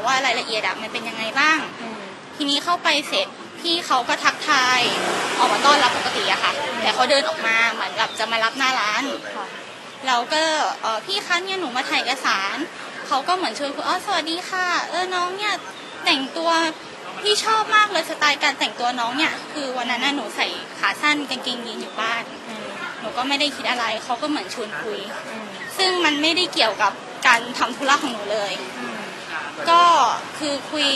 [0.06, 1.58] ว่ารายละเอียดอะมันเป็นยังไงบ้าง
[2.36, 3.26] ทีนี้เข้าไปเสร็จ
[3.60, 4.80] พี่เขาก็ทักทาย
[5.38, 9.04] ออกมาต้อนรับปกติอะค่ะ แต่เขาเดินออกมาเหมือนกับจะมารับหน้าร้าน
[10.06, 10.42] เราก็
[10.82, 12.56] เอ่อพี่คะเนี่ยหนูมาถ่ายเอกสาร
[13.06, 15.54] เขาก็เหมือนชวนคุยอ๋อสวัสดีค่ะ เออน้องเนี่ย
[16.04, 16.50] แต่งตัว
[17.20, 20.46] พี่ชอบมากเลยสไตล์การแต่งตัวน้องเนี่ย คือวันนั้นน่ะหนูใส่
[20.78, 22.24] ขาสั้นกางเกงยีนอยู่บ้าน
[23.00, 25.00] หนูก็ไม่ได้คิดอะไรเขาก็เหมือนชวนคุย
[25.78, 26.92] ซึ่งมันไม่ได้เกี่ยวกับ
[27.26, 28.52] การทำธุระของหนูเลย
[29.70, 29.82] ก็
[30.38, 30.88] คือคุย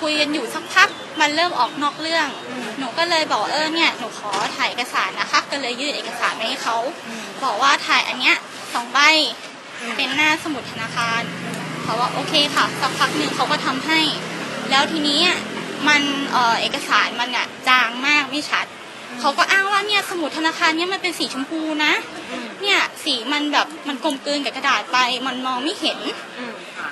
[0.00, 0.88] คุยกันอยู่สักพัก
[1.20, 2.28] มันเริ่มออกนอกเรื่อง
[2.78, 6.76] หนูก็เลยบอกเออเนี่ยหนูขอถ่ายเอกสารนะคะ ก็เลยยื่นเอกสารไปให้เขา
[7.44, 8.36] บอกว่าถ่ายอันเนี้ย
[8.74, 8.98] สองใบ
[9.96, 11.22] เป็นหน้าสมุดธนาคาร
[11.82, 14.00] เขาว่าโอเคค่ะสักพักหนึ่งเขาก็ทำให้
[14.70, 15.22] แล้วทีนี้
[15.88, 18.66] มันเออเอกสารมันอะจางมากไม่ชัด
[19.20, 21.92] เขาก็อ้างว่าเนี่ยสมุดธนาคารเนี่ยมันเป็นสีชมพูนะ
[22.62, 25.98] เนี่ยสีมันแบบมันกลมกลืนกับกระดาษไป มันมองไม่เห็น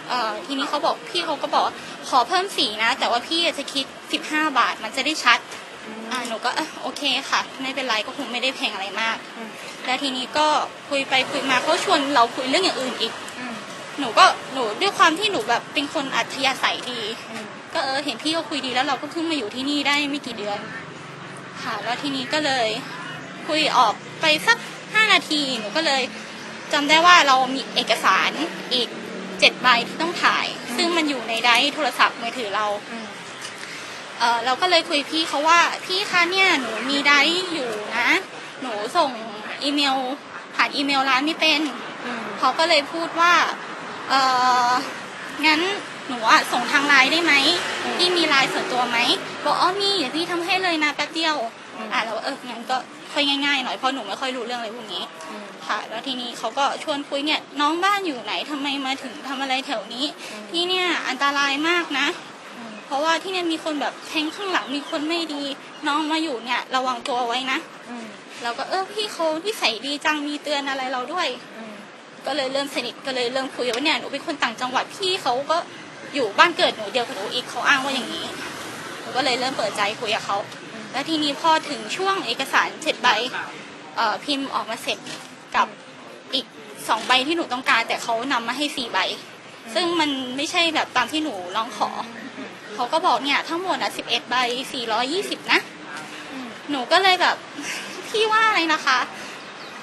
[0.09, 1.75] เอ่อทีนี้เขาบอกพี่เขาก็บอกว่า
[2.09, 3.85] ขอเพิ่มสีนะ แต่ว่าพี่จะคิด
[4.23, 5.39] 15 บาทมันจะได้ชัด
[6.11, 9.17] อ่าหนูก็เออโอเคค่ะ ไม่เป็นไรก็คงไม่ได้แพงอะไรมาก
[9.87, 10.47] แล้วทีนี้ก็
[10.91, 13.13] คุยไปคุยมาเขาชวนเราคุยเรื่องอย่างอื่นอีก
[13.99, 17.01] หนูก็หนูด้วยความที่หนูแบบเป็นคนอัธยาศัยดี
[17.75, 20.59] ก็เออเห็นพี่เขาคุยดีแล้วเราก็เพิ่งมาอยู่ที่นี่ได้ไม่กี่เดือน
[21.63, 22.69] ค่ะ แล้วทีนี้ก็เลย
[23.49, 24.59] คุยออกไปสัก
[24.95, 26.03] ห้านาทีหนูก็เลย
[26.73, 28.31] จำได้ว่าเรามีเอกสาร
[28.73, 28.89] อีก
[29.41, 30.47] เจ็ดใบที่ต้องถ่าย
[30.77, 32.67] ซึ่งมันอยู่ในไดร์โทรศัพท์มือถือเรา
[34.19, 38.11] เออเราก็เลยคุยพี่เขาว่าพี่คะเนี่ยหนูมี drive อยู่นะ
[38.63, 39.11] หนูส่ง
[39.63, 39.97] อีเมล
[40.55, 41.61] ผ่านอีเมลร้านไม่เป็น
[42.39, 43.35] เขาก็เลยพูดว่า
[44.09, 44.15] เอ
[44.69, 44.71] อ
[45.47, 45.61] งั้น
[46.09, 47.35] หนูอะส่งทางไลน์ได้ไหม
[47.97, 48.99] พี่มีไลน์ส่วนตัวไหม
[49.45, 51.37] บอกอ๋อมีเดี๋ยวพี่ทำให้เลยนะแป๊บเดียว
[51.93, 52.77] อะแล้วเอองั้นก็
[53.19, 55.03] ค่อยง่ายๆหน่อยเพราะหนูไม่ค่อยรู้เรื่องอะไรพวกนี้
[55.67, 60.05] ค่ะ แล้วทีนี้เขาก็ชวนคุยเนี่ยน้องบ้านอยู่ไหนทำไมมาถึงทำอะไรแถวนี้
[60.51, 62.07] ที่เนี่ยอันตรายมากนะ
[62.87, 65.43] เพราะว่าที่เนี่ยมีคนแบบแทงข้างหลังมีคนไม่ดี
[65.89, 67.59] น้องมาอยู่เนี่ยระวังตัวไว้นะ
[68.43, 71.29] เราก็เออพี่เขาที่ใส่ดีจังมีเตือนอะไรเราด้วย
[72.27, 75.57] ก็เลยเริ่มสนิทก็เลยเริ่มคุยว่าเนี่ยหนูเป็นคนต่างจังหวัดพี่เขาก็
[76.15, 78.27] อยู่บ้านเกิดหนูเดียวกับหนูอีกเขาอ้างว่าอย่างนี้
[79.01, 80.37] หนูก็เลยเริ่มเปิดใจคุยกับเขา
[80.93, 83.09] แล้วทีนี้พอถึงช่วงเอกสารเสร็จใบ
[84.25, 84.99] พิมพ์ออกมาเสร็จ
[85.57, 85.67] กับ
[86.35, 86.47] อีก
[86.89, 88.99] สองใบที่หนูต้องการ แต่เขานำมาให้สี่ใบ
[89.75, 91.91] ซึ่งมันไม่ใช่แบบตามที่หนูร้องขอ
[92.75, 94.37] เขาก็บอกเนี่ย ทั้งหมดอะสิบเอ็ดใบ
[94.73, 95.61] สี่ร้อยี่สิบนะ
[96.71, 97.37] หนูก็เลยแบบ
[98.09, 98.99] พี่ว่าอะไรนะคะ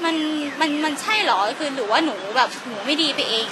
[0.03, 0.15] มัน
[0.59, 3.47] มันมันใช่เหรอคือหรือว่าหนูแบบหนูไม่ดีไปเอง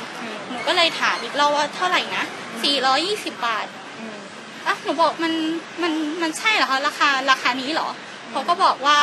[0.50, 2.24] หนูก็เลยถามอีกรอบว่าเท่าไหร่นะ
[2.64, 3.66] สี่ร้อยี่สิบบาท
[4.84, 5.34] หนูบอกมัน
[5.82, 7.90] มันมันใช่เหรอคะราคาราคานี้เหรอ
[8.32, 8.98] เขาก็บอกว่า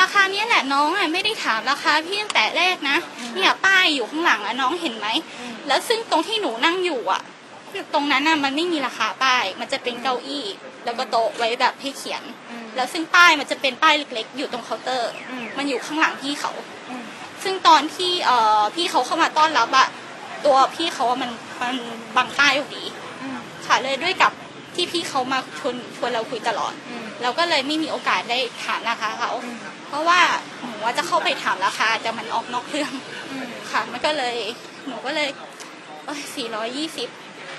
[0.00, 2.96] ราคานี้แหละน้องอะไม่ได้ถามราคาพี่ตั้งแต่แรกนะ
[3.34, 5.06] เนี่ยป้ายอยู่ข้างหลังอะน้องเห็นไหม
[5.66, 7.22] แล้วซึ่งตรงที่หนูนั่งอยู่อะ
[7.94, 10.46] ตรงนั้นน่ะมันไม่มีราคาป้าย มันจะเป็นเก้าอี้
[10.84, 12.22] แล้วก็โต๊ะไว้แบบให้เขียน
[12.76, 15.10] แล้วซึ่งป้ายมันจะเป็นป้ายเล็ก ๆ อยู่ตรงเคาน์เตอร์
[15.56, 16.52] มันอยู่ข้างหลังพี่เขา
[17.42, 19.88] ซึ่งตอนที่เอ่อพี่เขาเข้ามาต้อนรับอะ
[20.44, 21.30] ตัวพี่เขาอะมัน
[21.62, 21.74] มัน
[22.16, 22.84] บังป้ายอยู่ดี
[23.66, 24.32] ค่ะเลยด้วยกับ
[24.78, 26.74] ที่พี่เขามาชวนชวนเราคุยตลอด
[27.22, 29.30] เราก็เลยไม่มีโอกาสได้ถามราคาเขา
[29.88, 30.20] เพราะว่า
[30.60, 32.92] หนูว่าจะเข้าไปถามราคาแต่มันออกนอกเรื่อง
[33.72, 34.36] ค่ะมันก็เลย
[34.86, 35.28] หนูก็เลย
[36.34, 37.08] สี่ร้อยยี่สิบ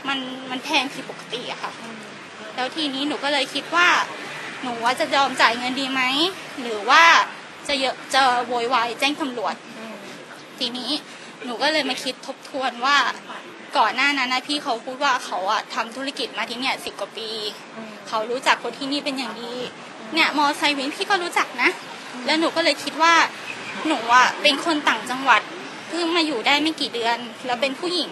[0.08, 0.20] มัน
[0.52, 1.72] มันแพงผิดปกติอะค่ะ
[2.56, 3.88] แล้วทีนี้หนูก็เลยคิดว่า
[4.64, 6.02] หนูว่าจะยอมจ่ายเงินดีไหม
[6.62, 7.04] หรือว่า
[7.68, 9.56] จะเยอะจะโวยวายแจ้งตำรวจ
[10.60, 10.92] ทีนี้
[11.46, 12.98] หนูก็เลยมาคิดทบทวนว่า
[13.78, 17.30] ก่อนหน้านั้นนะพี่เขาพูดว่าเขาอะทำธุรกิจมาที่เนี่ยสิบกว่าปี
[18.08, 19.54] เขารู้จักคนที่นี่เป็นอย่างดี
[20.14, 21.70] เนี่ยมอไซค์วินพี่ก็รู้จักนะ
[22.26, 23.14] แล้วหนูก็เลยคิดว่า
[23.88, 25.42] หนูอะเป็นคนต่างจังหวัด
[25.90, 28.12] เพิ่งมาอยู่ได้ไม่กี่เดือน แล้วเป็นผู้หญิง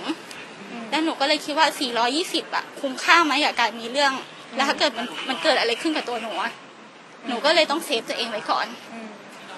[0.89, 1.67] แล้วหนูก็เลยคิดว่า
[2.11, 4.13] 420อะคุ้มค่าไหมกับการมีเรื่อง
[4.55, 6.51] แล้วถ้าเกิดมันมันเกิดอะไรขึ้นกับตัวหนูอะ
[7.27, 8.67] หนูก็เลยต้องเซฟตัวเองไว้ก่อน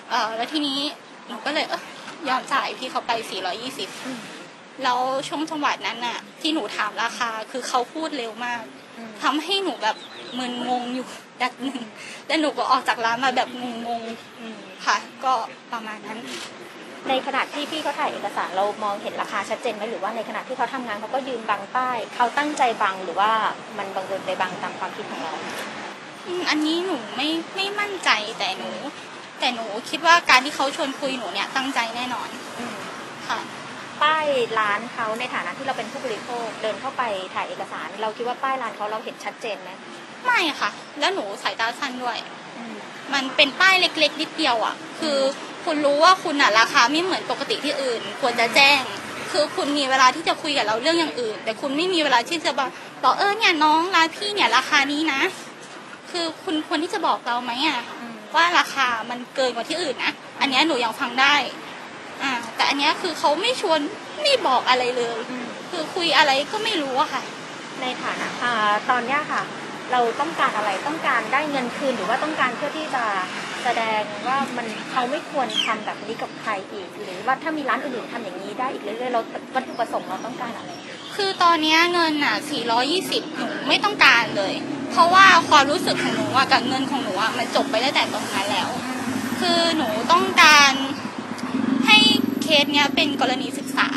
[0.09, 0.79] เออแล้วทีนี้
[1.27, 1.81] หนูก็เลยเออ
[2.29, 3.11] ยอมจ่ายพี่เขาไป
[3.57, 4.38] 420
[4.83, 8.61] แล้วช่วงจังหวัดนั้นน่ะ ที่หนูถามราคาคือเขาพูดเร็วมาก
[9.23, 9.95] ทำให้หนูแบบ
[10.37, 11.79] มึนงงอยู่แป๊บหนึง
[12.27, 13.49] แล้วหนูก็ออกจากร้านมาแบบ
[13.87, 15.33] งงๆค่ะ ก็
[15.71, 16.19] ประมาณนั้น
[17.09, 23.31] ในขณะที่พี่เขาถ่ายเอกสารเรามองเห็นราคาชัดเจนไหมหรือว่าในขณะที่เขาทำงานเขาก็ยืนบังป้ายเขาตั้งใจบังหรือว่า
[23.77, 25.33] มันบังเอิญไปบังตามความคิดของเรา
[26.27, 28.69] อืมอันนี้หนูไม่ไม่มั่นใจแต่หนู
[29.39, 32.29] แต่หนูคิดว่าการที่เขาชวนคุยหนูเนี่ยตั้งใจแน่นอน
[33.29, 33.39] ค่ะ
[34.03, 34.25] ป้าย
[34.59, 39.69] ร้านเขาในฐานะที่เราเป็นผู้บริโภคเดินเข้าไปถ่ายเอกสาร เราคิดว่าป้ายร้านเขาเราเห็นชัดเจนไหม
[40.25, 42.17] ไม่ค่ะ แล้วหนูสายตาสั้นด้วย
[43.13, 45.17] มันเป็นป้ายเล็กๆนิดเดียวอะ คือ
[45.65, 48.81] คุณรู้ว่าคุณอะราคาไม่เหมือนปกติที่อื่น ควรจะแจ้ง
[49.31, 52.69] คือคุณมีเวลาที่จะคุยกับเราเรื่องอย่างอื่น แต่คุณไม่มีเวลาที่จะบอก
[53.03, 55.21] บอกเออเนี่ยน้องร้านพี่เนี่ยราคานี้นะ
[56.11, 57.79] คือคุณควรที่จะบอกเราไหมอะ
[58.35, 61.68] ว่าราคามันเกินกว่าที่อื่นนะ อันเนี้ยหนูยังฟังได้อ่า
[62.59, 63.79] แต่อันเนี้ยคือเขาไม่ชวน
[64.21, 65.17] ไม่บอกอะไรเลย
[65.71, 67.21] คือคุยอะไรก็ไม่รู้อะค่ะ
[67.81, 68.53] ในฐานะอ่า
[68.89, 69.41] ตอนเนี้ยค่ะ
[69.91, 73.03] เราต้องการอะไรต้องการได้เงินคืนหรือว่าต้องการเพื่อที่จะ
[73.63, 79.21] แสดงว่ามันเขาไม่ควรทำแบบนี้กับใครอีก หรือว่าถ้ามีร้านอื่นๆทำอย่างนี้ได้อีกเรื่อยๆเรา
[79.55, 80.71] วัตถุประสงค์เราต้องการอะไร
[81.15, 82.35] คือตอนเนี้ยเงินอะ
[82.87, 84.53] 420 หนูไม่ต้องการเลย
[84.91, 88.69] เพราะว่าความรู้สึกของหนูอะกับเงินของหนูอะมันจบไปตั้งแต่ตรงนั้นแล้ว
[89.39, 91.08] คือหนูต้องการให้เค
[92.63, 93.89] สเนี้ยเป็นกรณีศึกษา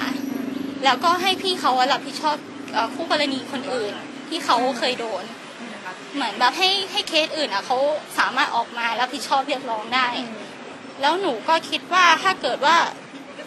[0.84, 2.36] แล้วก็ให้พี่เขารับผิดชอบ
[2.94, 3.92] คู่กรณีคนอื่น
[4.28, 5.24] ที่เขาเคยโดน
[6.14, 7.78] เหมือนแบบให้ให้เคสอื่นอะเขา
[8.18, 10.08] สามารถออกมารับผิดชอบเรียกร้องได้
[11.00, 12.76] แล้วหนูก็คิดว่าถ้าเกิดว่า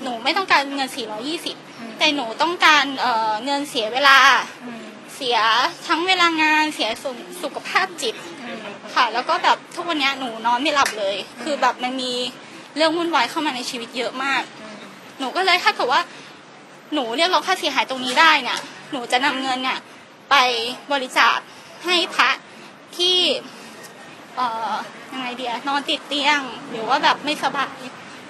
[0.04, 0.90] หนูไม่ต้องการเงิน
[1.44, 4.18] 420 แต่หนูต้องการเเงินเสียเวลา
[5.16, 5.38] เสีย
[5.88, 7.12] ทั้งเวลางาน เสียสุ
[7.44, 8.16] สุขภาพจิต
[8.96, 12.14] ค่ะ แล้วก็แบบทุกวันนี้หนูนอนไม่หลับเลย คือแบบมันมี
[12.76, 14.42] เรื่องวุ่นวายเข้ามาในชีวิตเยอะมาก
[15.20, 16.02] หนูก็เลยถ้าเกิดว่า
[16.94, 18.60] หนูเรียกร้องค่าเสียหายตรงนี้ได้เนี่ย
[18.92, 19.80] หนูจะนำเงินเนี่ย
[20.30, 20.36] ไป
[20.92, 21.38] บริจาค
[21.86, 22.30] ให้พระ
[22.98, 23.18] ที่
[24.36, 24.74] เอ่อ
[25.14, 27.78] ยังไงเดียนอนติดเตียง หรือว่าแบบไม่สบาย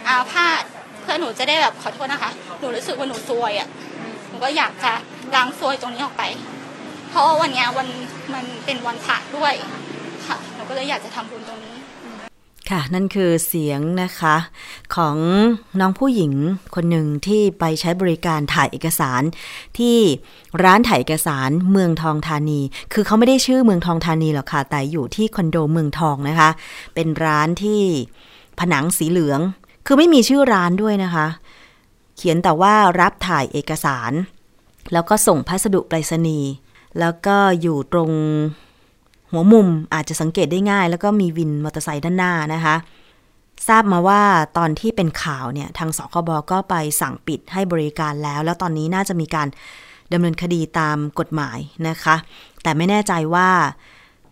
[0.07, 0.63] อาพาธ
[1.01, 3.67] เพื่อหนูจะได้แบบขอโทษนะคะ หนูรู้สึกว่าหนูซวยอะ
[4.27, 4.91] หนูก็อยากจะ
[5.35, 6.23] ล้างซวยตรงนี้ออกไป
[7.09, 7.87] เพราะว่าวันเนี้ยวัน
[8.33, 9.53] มันเป็นวันพระด้วย
[10.27, 11.74] ค่ะหนูก็เลยอยากจะทำบุญตรงนี้
[12.71, 14.35] ค่ะ นั่นคือเสียงนะคะ
[14.95, 15.17] ของ
[15.79, 16.33] น้องผู้หญิง
[16.75, 19.21] คนหนึ่งที่ไปใช้บริการถ่ายเอกสาร
[19.77, 19.97] ที่
[20.63, 22.61] ร้านถ่ายเอกสารเมืองทองธานี
[22.93, 26.49] คือเขาไม่ได้ชื่อเมืองทองธานีหรอกค่ะ แต่อยู่ที่คอนโดเมืองทองนะคะ
[26.95, 27.81] เป็นร้านที่
[28.59, 29.39] ผนังสีเหลือง
[29.85, 31.27] คือไม่มีชื่อร้านด้วยนะคะ
[32.15, 34.11] เขียนแต่ว่ารับถ่ายเอกสาร
[34.93, 36.49] แล้วก็ส่งพัสดุไปรษณีย์
[36.99, 38.11] แล้วก็อยู่ตรง
[39.35, 42.75] หัวมุมอาจจะสังเกตได้ง่าย แล้วก็มีวินมอเตอร์ไซค์ด้านหน้านะคะ
[43.67, 44.21] ทราบมาว่า
[44.57, 49.47] ตอนที่เป็นข่าวเนี่ย ทางสคบก็ไปสั่งปิดให้บริการแล้ว แล้วตอนนี้น่าจะมีการ
[50.13, 52.15] ดำเนินคดีตามกฎหมายนะคะ
[52.63, 53.49] แต่ไม่แน่ใจว่า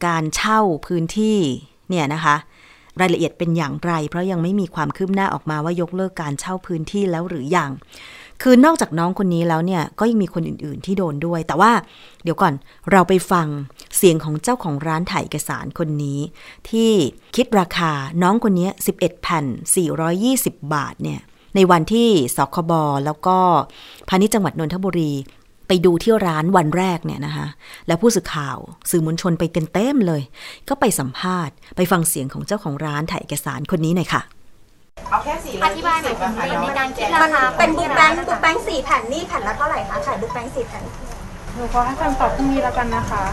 [0.07, 1.37] การเช่าพื้นที่
[1.89, 2.35] เนี่ยนะคะ
[3.01, 7.71] รายละเอียดเป็นอย่างไร เพราะยังไม่มีความคืบหน้าออกมาว่ายกเลิกการเช่าพื้นที่แล้วหรือยัง
[8.43, 11.71] คือนอกจากน้องคนนี้แล้วเนี่ยก็ยังมีคนอื่นๆที่โดนด้วย แต่ว่า
[12.23, 12.53] เดี๋ยวก่อน
[12.91, 13.47] เราไปฟัง
[13.97, 16.19] เสียงของเจ้าของร้านถ่ายเอกสารคนนี้
[16.69, 16.91] ที่
[17.35, 17.91] คิดราคา
[18.23, 19.45] น้องคนนี้ 11แผ่น
[20.09, 21.19] 420 บาทเนี่ย
[21.55, 22.71] ในวันที่สคบ
[23.05, 23.37] แล้วก็
[24.09, 25.11] พาณิชย์จังหวัดนนทบุรี
[25.67, 27.47] ไปดูที่ร้านวันแรกเนี่ยนะคะ
[27.87, 28.57] แล้วผู้สื่อข่าว
[28.89, 30.21] สื่อมวลชนไปเต็มๆเลย
[30.69, 34.21] ก็ไปสัมภาษณ์ ไปฟังเสียงของเจ้าของร้านถ่ายเอกสารคนนี้หน่อยค่ะ
[35.09, 40.83] เอาแค่สี่อธิบายหน่อยถึงในการคิดรามันคาเป็นบุ๊กแบงค์บุ๊กแบงค์สี่แผ่นนี่แผ่นละเท่าไหร่คะขายบุ๊กแบงค์สี่แผ่น
[41.55, 43.23] หนูขอให้คำตอบพรุ่งนี้แล้วกันนะคะ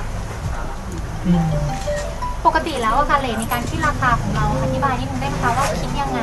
[2.47, 6.21] ปกติแล้วอะค่ะเลทในการคิดราคาของเราอธิบายนิดนึงได้ไหมคะว่าคิดยังไง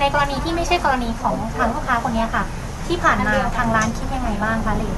[0.00, 2.44] ในกรณีที่ไม่ใช่กรณีของทางลูกค้าคนนี้ค่ะ
[2.86, 4.94] ที่ผ่านมาทางร้านคิดยังไงบ้างคะเลท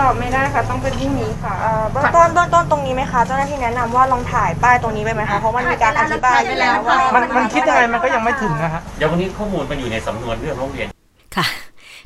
[0.00, 10.88] ตอบไม่ได้ค่ะต้องเป็นพรุ่งนี้ค่ะเอ่อเบื้องต้นเบื้องต้นตรงนี้ไหมคะเจ้าหน้าที่แนะนำว่าลองถ่ายป้ายตรงนี้ไปไหมคะเพราะมันมีการอธิบายไปแล้วว่ามันมันคิดยังไงมันก็ยังไม่ถึงนะฮะ เดี๋ยววันนี้ข้อมูลมันอยู่ในสำนวนเรื่องร้องเรียน
[11.36, 11.46] ค่ะ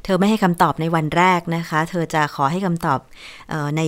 [0.05, 2.99] เธอไม่ให้คำตอบในวันแรกนะคะ เธอจะขอให้คำตอบ
[3.51, 3.83] เออใน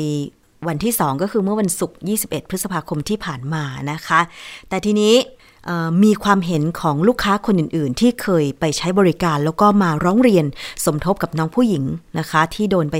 [0.69, 4.21] วันที่ 2 ก็คือเมื่อวันศุกร์ 21 พฤษภาคมที่ผ่านมานะคะ
[4.69, 5.44] แต่ทีนี้เอ่อ
[6.05, 10.45] มีความเห็นของลูกค้าคนอื่น ๆ ที่เคยไปใช้บริการแล้วก็มาร้องเรียน
[10.85, 11.85] สมทบกับน้องผู้หญิง
[12.19, 12.97] นะคะ ที่โดนไป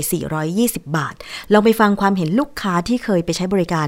[0.47, 1.15] 420 บาท
[1.53, 3.87] ลองไปฟังความเห็นลูกค้าที่เคยไปใช้บริการ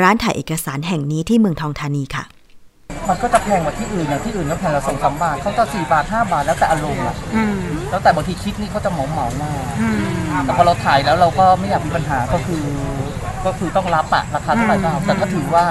[0.00, 2.24] ร้านถ่ายเอกสารแห่งนี้ที่เมืองทองธานีค่ะ
[3.08, 7.16] มันก็จะแพงกว่าที่อื่นอย่างที่อื่นก็แพงละสองสามบาทเขาจะสี่บาทห้าบาทแล้วแต่อารมณ์อะ
[7.90, 9.50] แล้วแต่บางทีคิดนี่เขาจะเหมาเหมาๆมา
[10.44, 12.64] แต่พอเราถ่ายแล้วเราก็ไม่อยากมีปัญหาก็คือ
[13.46, 15.64] ก็คือต้องรับอะราคาเท่าไหร่ก็เอาแต่ก็ถือว่า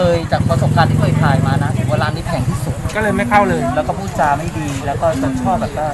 [0.00, 5.88] เคยจากประสบการณ์ที่เคยถ่ายมานะถือว่าร้านนี้แพงที่สุด ก็เลยไม่เข้าเลย แล้วก็พูดจาไม่ดี แล้วก็จะชอบแบบว่า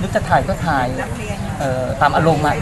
[0.00, 0.86] นึกจะถ่ายก็ถ่าย
[1.58, 2.54] เอ่อตามอารมณ์อะ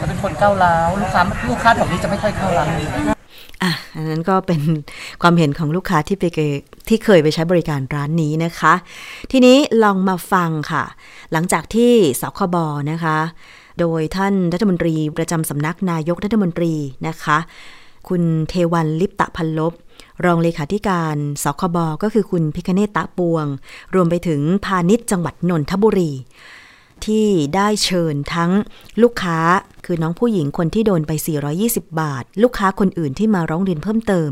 [0.00, 2.88] จะเป็นคนก้าวร้าวลูกค้าลูกค้าแถวนี้จะไม่ค่อยเข้าร้านนี้
[3.62, 4.60] อะอันนั้นก็เป็น
[5.22, 6.40] ความเห็นของลูกค้าที่ไปเก
[6.88, 8.74] ที่เคยไปใช้บริการร้านนี้นะคะ
[9.32, 10.84] ทีนี้ลองมาฟังค่ะ
[11.32, 12.56] หลังจากที่สคบ
[12.90, 13.18] นะคะ
[13.80, 16.72] โดยท่านรัฐมนตรีประจำสำนักนายกรัฐมนตรี
[17.08, 17.38] นะคะ
[18.08, 19.72] คุณเทวันลิปตะพันลบ
[20.24, 23.46] รองเลขาธิการสคบก็คือคุณพิคเนตตะปวง
[23.94, 26.12] รวมไปถึงพาณิชย์จังหวัดนนทบุรี
[27.06, 28.50] ที่ได้เชิญทั้ง
[29.02, 29.38] ลูกค้า
[29.84, 31.12] คือน้องผู้หญิงคนที่โดนไป
[31.56, 34.28] 420 บาท ลูกค้าคนอื่นที่มาร้องเรียนเพิ่มเติม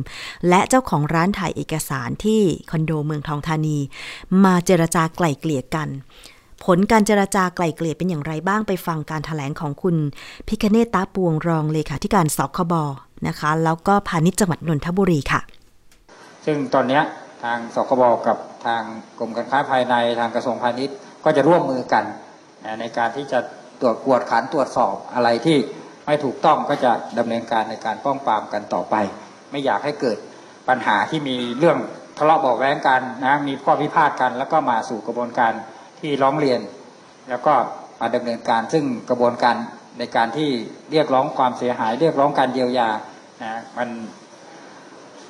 [0.48, 3.78] และเจ้าของร้านถ่ายเอกสารที่คอนโดเมืองทองธานี
[4.44, 5.88] มาเจรจาไกล่เกลี่ยกัน
[6.64, 9.96] ผลการเจรจาไกล่เกลี่ยเป็นอย่างไรบ้างไปฟังการถแถลงของคุณ
[10.48, 12.74] พิคเนตตาปวงรองเลขาธิการสคบ
[13.26, 15.40] นะคะ แล้วก็พาณิชย์จังหวัดนนทบุรีค่ะ
[16.46, 17.00] ซึ่งตอนนี้
[17.44, 18.82] ทางสคบกับทาง
[19.18, 22.04] กรมการค้าภายในทางกระทรวงพาณิชย์ก็จะร่วมมือกัน
[22.80, 23.40] ในการที่จะ
[23.80, 25.58] ตรวจกวดขันตรวจสอบอะไรที่
[26.06, 28.94] ไม่ถูกต้องก็จะดำเนินการในการป้องปรามกันต่อไป
[29.50, 30.18] ไม่อยากให้เกิด
[30.68, 31.78] ปัญหาที่มีเรื่อง
[32.18, 35.52] ทะเลาะเบาแว้งกันนะมีข้อพิพาทกัน แล้วก็มาสู่กระบวนการ
[36.00, 36.60] ที่ร้องเรียน
[37.28, 37.54] แล้วก็
[38.00, 39.56] มาดำเนินการซึ่งกระบวนการ
[39.98, 40.50] ในการที่
[40.90, 42.88] เรียกร้องความเสียหาย เรียกร้องการเยียวยา
[43.42, 43.88] นะมัน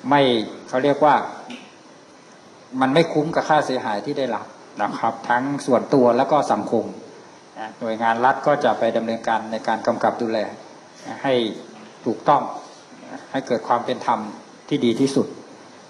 [0.09, 0.21] ไม่
[0.69, 1.14] เขาเรียกว่า
[2.81, 4.47] มันไม่คุ้มกับค่าเสียหายที่ได้รับ
[4.83, 6.85] นะครับ ทั้งส่วนตัวแล้วก็สังคม
[7.81, 10.38] หน่วยงานรัฐก็จะไปดำเนินการในการกำกับดูแล
[11.23, 11.35] ให้
[12.05, 12.43] ถูกต้อง
[13.33, 14.21] ให้เกิดความเป็นธรรม
[14.69, 15.27] ที่ดีที่สุด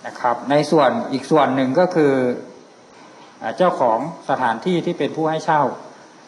[0.07, 2.13] นะครับ ในส่วนอีกส่วนหนึ่งก็คือ
[3.57, 3.99] เจ้าของ
[4.31, 5.63] สถานที่ที่เป็นผู้ให้เช่า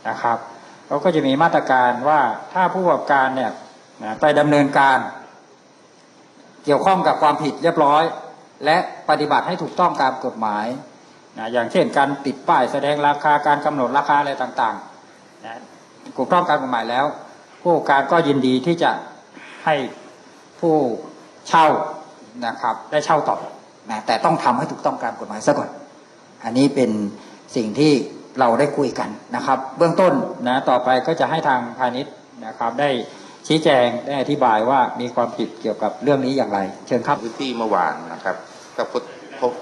[0.08, 0.38] นะครับ
[0.86, 2.20] เขาก็จะมีมาตรการว่า
[2.52, 3.50] ถ้าผู้ประกอบการเนี่ย
[4.20, 4.98] ไปดำเนินการ
[6.66, 8.02] เกี่ยวข้องกับความผิดเรียบร้อย
[8.64, 8.76] และ
[9.10, 10.66] ปฏิบัติให้ถูกต้องตามกฎหมาย
[11.38, 15.60] นะอย่างเช่น การติดป้ายแสดงราคาการกำหนดราคาอะไรต่างๆนะ
[16.16, 17.04] ถูกต้องตามกฎหมายแล้ว
[17.62, 18.90] ผู้การก็ยินดีที่จะ
[19.64, 19.74] ให้
[20.60, 20.76] ผู้
[21.48, 21.66] เช่า
[22.46, 23.36] นะครับ ได้เช่าต่อ
[23.90, 25.70] นะแต่ต้องทำให้ถูกต้องตามกฎหมายซะก่อน
[26.44, 26.90] อันนี้เป็น
[27.56, 27.92] สิ่งที่
[28.38, 30.12] เราได้คุยกันนะครับ เบื้องต้น
[30.48, 32.14] นะต่อไปก็จะให้ทางพาณิชย์
[32.46, 32.90] นะครับได้
[33.46, 38.36] ชี้แจงได้อธิบายว่ามีความผิดเกี่ยวกับเรื่องนี้อย่างไร เชิญครับพื้นที่เมื่อวานนะครับ
[38.76, 39.02] ก็พบ
[39.40, 39.52] พบ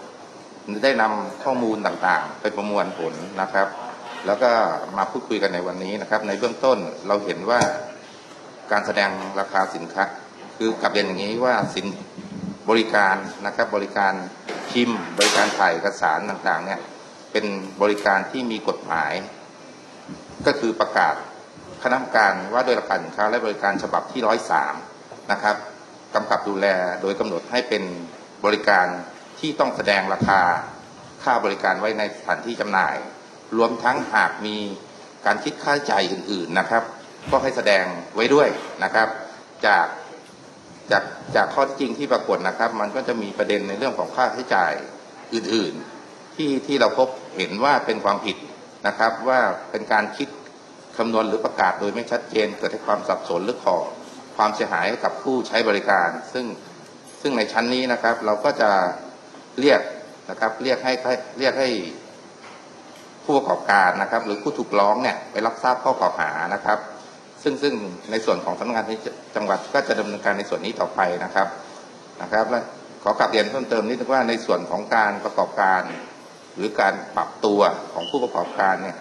[0.82, 3.68] ได้นำข้อมูลต่างๆ ไปประมวลผลนะครับ
[4.26, 4.50] แล้วก็
[4.96, 7.60] มาพูดคุยกันในวันนี้นะครับ ในเบื้องต้นเราเห็นว่า
[8.72, 10.04] การแสดงราคาสินค้า
[10.56, 11.86] คือกลับเรียนอย่างนี้ว่าสิน
[12.70, 13.16] บริการ
[13.46, 14.12] นะครับบริการ
[14.70, 16.80] พิมพ์ บริการถ่ายเอกสารต่างๆเนี่ย
[17.32, 17.44] เป็น
[17.82, 19.12] บริการที่มีกฎหมาย
[20.46, 21.14] ก็คือประกาศ
[21.84, 24.74] คณะกรรมการว่าด้วยราคาสินค้าและบริการฉบับที่ร้อยสาม
[25.32, 25.56] นะครับ
[26.14, 26.66] กำกับดูแล
[27.02, 27.82] โดยกำหนดให้เป็น
[28.44, 28.86] บริการ
[29.38, 30.40] ที่ต้องแสดงราคา
[31.22, 32.96] ค่าบริการไว้ในสถานที่จำหน่าย
[33.56, 34.56] รวมทั้งหากมี
[35.26, 36.82] การคิดค่าใช้จ่ายอื่น ๆนะครับ
[37.30, 38.48] ก็ให้แสดงไว้ด้วย
[38.84, 39.08] นะครับ
[39.66, 39.86] จาก
[40.90, 41.04] จาก
[41.36, 44.72] จากข้อจริงที่ปรากฏนะครับ มันก็จะมีประเด็นในเรื่องของค่าใช้จ่าย
[45.34, 45.72] อื่น
[46.04, 48.36] ๆ ที่ที่เราพบเห็นว่าเป็นความผิด
[48.86, 50.28] นะครับ ว่าเป็นการคิด
[50.96, 53.78] คำนวณหรือประกาศโดยไม่ชัดเจน เกิดให้ความสับสนหรือก่อ
[54.36, 56.46] ความเสียหายให้กับผู้ใช้บริการ ซึ่ง
[57.20, 58.70] ซึ่งในชั้นนี้นะครับ เราก็จะ
[59.60, 59.80] เรียก
[60.30, 60.92] นะครับ เรียกให้
[61.38, 61.68] เรียกให้
[63.24, 66.78] ผู้ประกอบการนะครับ หรือผู้ถูกร้องเนี่ยไปรับทราบข้อกล่าวหานะครับ
[67.42, 67.74] ซึ่งซึ่ง
[68.10, 68.86] ในส่วนของสำนักงาน
[69.36, 71.48] จังหวัดก็จะดำเนินการในส่วนนี้ต่อไปนะครับ
[72.22, 72.60] นะครับและ
[73.02, 75.82] ขอกลับเรียนเพิ่มเติมนิดนึงว่าในส่วนของการประกอบการ
[76.56, 77.60] หรือการปรับตัว
[77.92, 78.96] ของผู้ประกอบการเนี่ย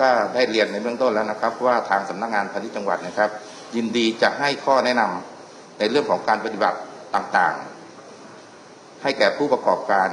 [0.00, 3.30] ก็ได้เรียนในเบื้องต้นแล้วนะครับ ว่าทางสำนักงานพาณิชย์จังหวัดนะครับ
[3.76, 6.78] ยินดีจะให้ข้อแนะนำในเรื่องของการปฏิบัติ
[7.14, 10.08] ต่างๆ ให้แก่ผู้ประกอบการ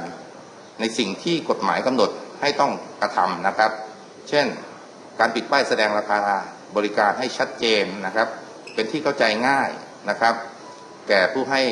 [0.80, 2.10] ในสิ่งที่กฎหมายกำหนด
[2.40, 3.70] ให้ต้องกระทำนะครับ
[4.28, 4.46] เช่น
[5.18, 6.18] การปิดป้ายแสดงราคา
[6.76, 8.28] บริการให้ชัดเจนนะครับ
[8.74, 9.70] เป็นที่เข้าใจง่าย
[10.10, 10.34] นะครับ
[11.08, 11.62] แก่ผู้ให้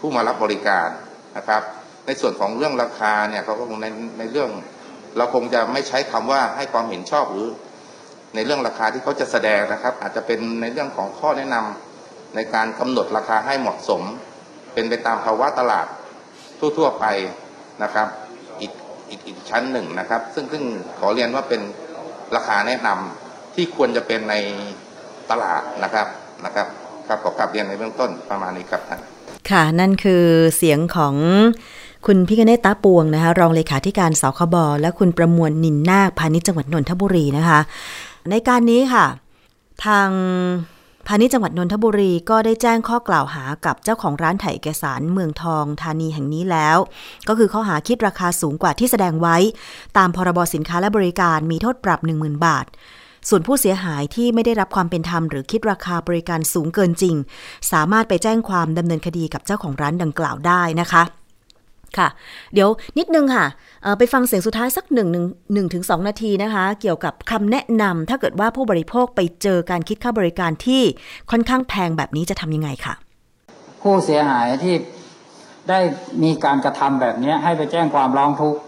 [0.00, 0.88] ผู้มารับบริการ
[1.36, 1.62] นะครับ
[2.06, 3.86] ในส่วนของเรื่องราคาเนี่ยเขาก็คงใน
[4.18, 4.50] ในเรื่อง
[5.16, 7.48] เราคงจะไม่ใช้คำว่าให้ความเห็นชอบหรือ
[8.34, 14.02] ในเรื่องราคาที่เขาจะแสดงนะครับ อาจจะเป็นในเรื่องของข้อแนะนำในการกำหนดราคาให้เหมาะสม
[14.74, 15.86] เป็นไปตามภาวะตลาด
[16.78, 17.06] ทั่วๆไป
[17.82, 18.08] นะครับ
[18.60, 18.72] อีก
[19.10, 20.64] อีกอีกชั้นหนึ่งนะครับ ซึ่งซึ่ง
[20.98, 21.60] ขอเรียนว่าเป็น
[22.36, 24.34] ราคาแนะนำที่ควรจะเป็นใน
[25.30, 26.06] ตลาดนะครับ
[26.44, 26.66] นะครับ
[27.08, 29.00] ครับขอกลับเรียนในเบื้องต้นประมาณนี้ครับท่าน
[29.50, 30.24] ค่ะนั่นคือ
[30.56, 31.14] เสียงของ
[32.08, 37.60] คุณพิกเนตตาปวงนะคะรองเลขาธิการสคบและคุณประมวลนินนาคพาณิชย์จังหวัดนนทบุรีนะคะ
[38.30, 39.06] ในการนี้ค่ะ
[39.84, 40.08] ทาง
[41.06, 46.76] พาณิชย์จังหวัดนนทบุรีก็ได้แจ้งข้อกล่าวหากับเจ้าของร้านไถ่เอกสารเมืองทองธานีแห่งนี้แล้ว
[47.28, 49.36] ก็คือข้อหาคิดราคาสูงกว่าที่แสดงไว้
[49.96, 52.66] ตามพรบสินค้าและบริการมีโทษปรับ 10,000 บาท
[53.28, 57.14] ส่วนผู้เสียหายที่ไม่ได้รับความเป็นธรรมหรือคิดราคาบริการสูงเกินจริง
[57.72, 61.04] สามารถไปแจ้งความดำเนินคดีกับเจ้าของร้านดังกล่าวได้นะคะ
[61.98, 62.08] ค่ะ
[62.54, 62.68] เดี๋ยว
[62.98, 63.46] นิดนึงค่ะ
[63.98, 70.82] ไปฟังเสียงสุดท้ายสักหนึ่งหนึ่งหนึ่งถึงสองนาทีนะคะ เกี่ยวกับคำแนะนำถ้าเกิดว่าผู้บริโภคไปเจอการคิดค่าบริการที่
[71.30, 72.94] ค่อนข้างแพงแบบนี้จะทำยังไงค่ะ
[73.82, 74.74] ผู้เสียหายที่
[75.68, 75.78] ได้
[76.22, 78.60] มีการกระทำแบบนี้ให้ไปแจ้งความร้องทุกข์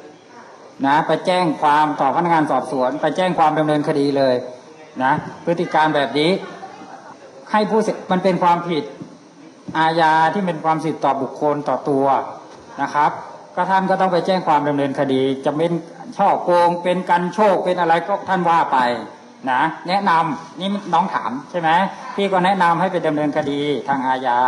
[0.86, 4.34] นะไปแจ้งความต่อพนักงานสอบสวน ไปแจ้งความดำเนินคดีเลย
[5.02, 5.12] นะ
[5.44, 6.30] พฤติการแบบนี้
[7.52, 8.84] ให้ผู้เสียมันเป็นความผิด
[9.78, 12.06] อาญาที่เป็นความผิดต่อบุคคลต่อตัว
[12.82, 13.10] นะครับ
[13.56, 15.72] ก็ท่านก็ต้องไปแจ้งความดำเนินคดี จะเป็น
[16.16, 18.78] ช่อโกงเป็นกันโชคเป็นอะไรก็ท่านว่าไป
[19.50, 21.70] นะแนะนำนี่น้องถามใช่ไหม
[22.16, 24.38] พี่ก็แนะนำให้ไปดำเนินคดีทางอาญา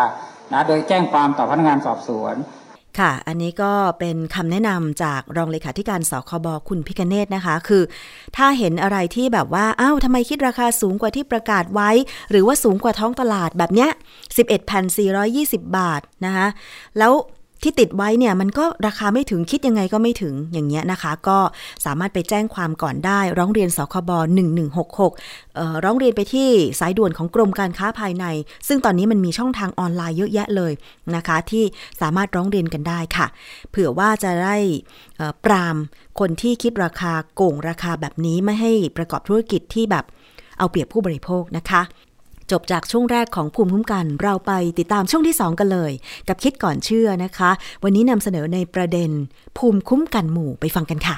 [0.53, 2.37] นะโดยแจ้งความต่อพนักงานสอบสวน
[2.99, 7.83] ค่ะ อันนี้ก็เป็นคำแนะนำจากรองเลขาธิการสคบคุณพิกเนตนะคะ คือ
[8.37, 11.91] ถ้าเห็นอะไรที่แบบว่า อ้าวทำไมคิดราคาสูงกว่าที่ประกาศไว้
[12.31, 13.91] หรือว่าสูงกว่าท้องตลาดแบบเนี้ย
[15.03, 16.47] 11,420 บาทนะคะ
[16.99, 17.13] แล้ว
[17.63, 21.39] ที่ติดไว้เนี่ยมันก็ราคาไม่ถึงคิดยังไงก็ไม่ถึงอย่างเงี้ยนะคะ ก็
[21.85, 24.11] สามารถไปแจ้งความก่อนได้ ร้องเรียนสคบ
[24.83, 26.49] 1166เอ่อร้องเรียนไปที่
[26.81, 28.25] สายด่วนของกรมการค้าภายใน
[28.69, 30.73] ซึ่งตอนนี้มันมีช่องทางออนไลน์เยอะแยะเลย
[31.17, 31.65] นะคะ ที่
[32.01, 33.27] สามารถร้องเรียนกันได้ค่ะ
[33.71, 34.57] เผื่อว่าจะได้
[35.45, 35.77] ปราม
[36.21, 40.05] คนที่คิดราคาโกงราคาแบบนี้ไม่ให้ประกอบธุรกิจที่แบบ
[40.59, 41.83] เอาเปรียบผู้บริโภคนะคะ
[42.53, 45.93] จบจากช่วงแรกของภูมิคุ้มกัน เราไปติดตามช่วงที่ 2 กันเลย
[46.29, 47.51] กับคิดก่อนเชื่อนะคะ
[47.85, 49.11] วันนี้นำเสนอในประเด็น
[49.59, 51.17] ภูมิคุ้มกันหมู่ไปฟังกันค่ะ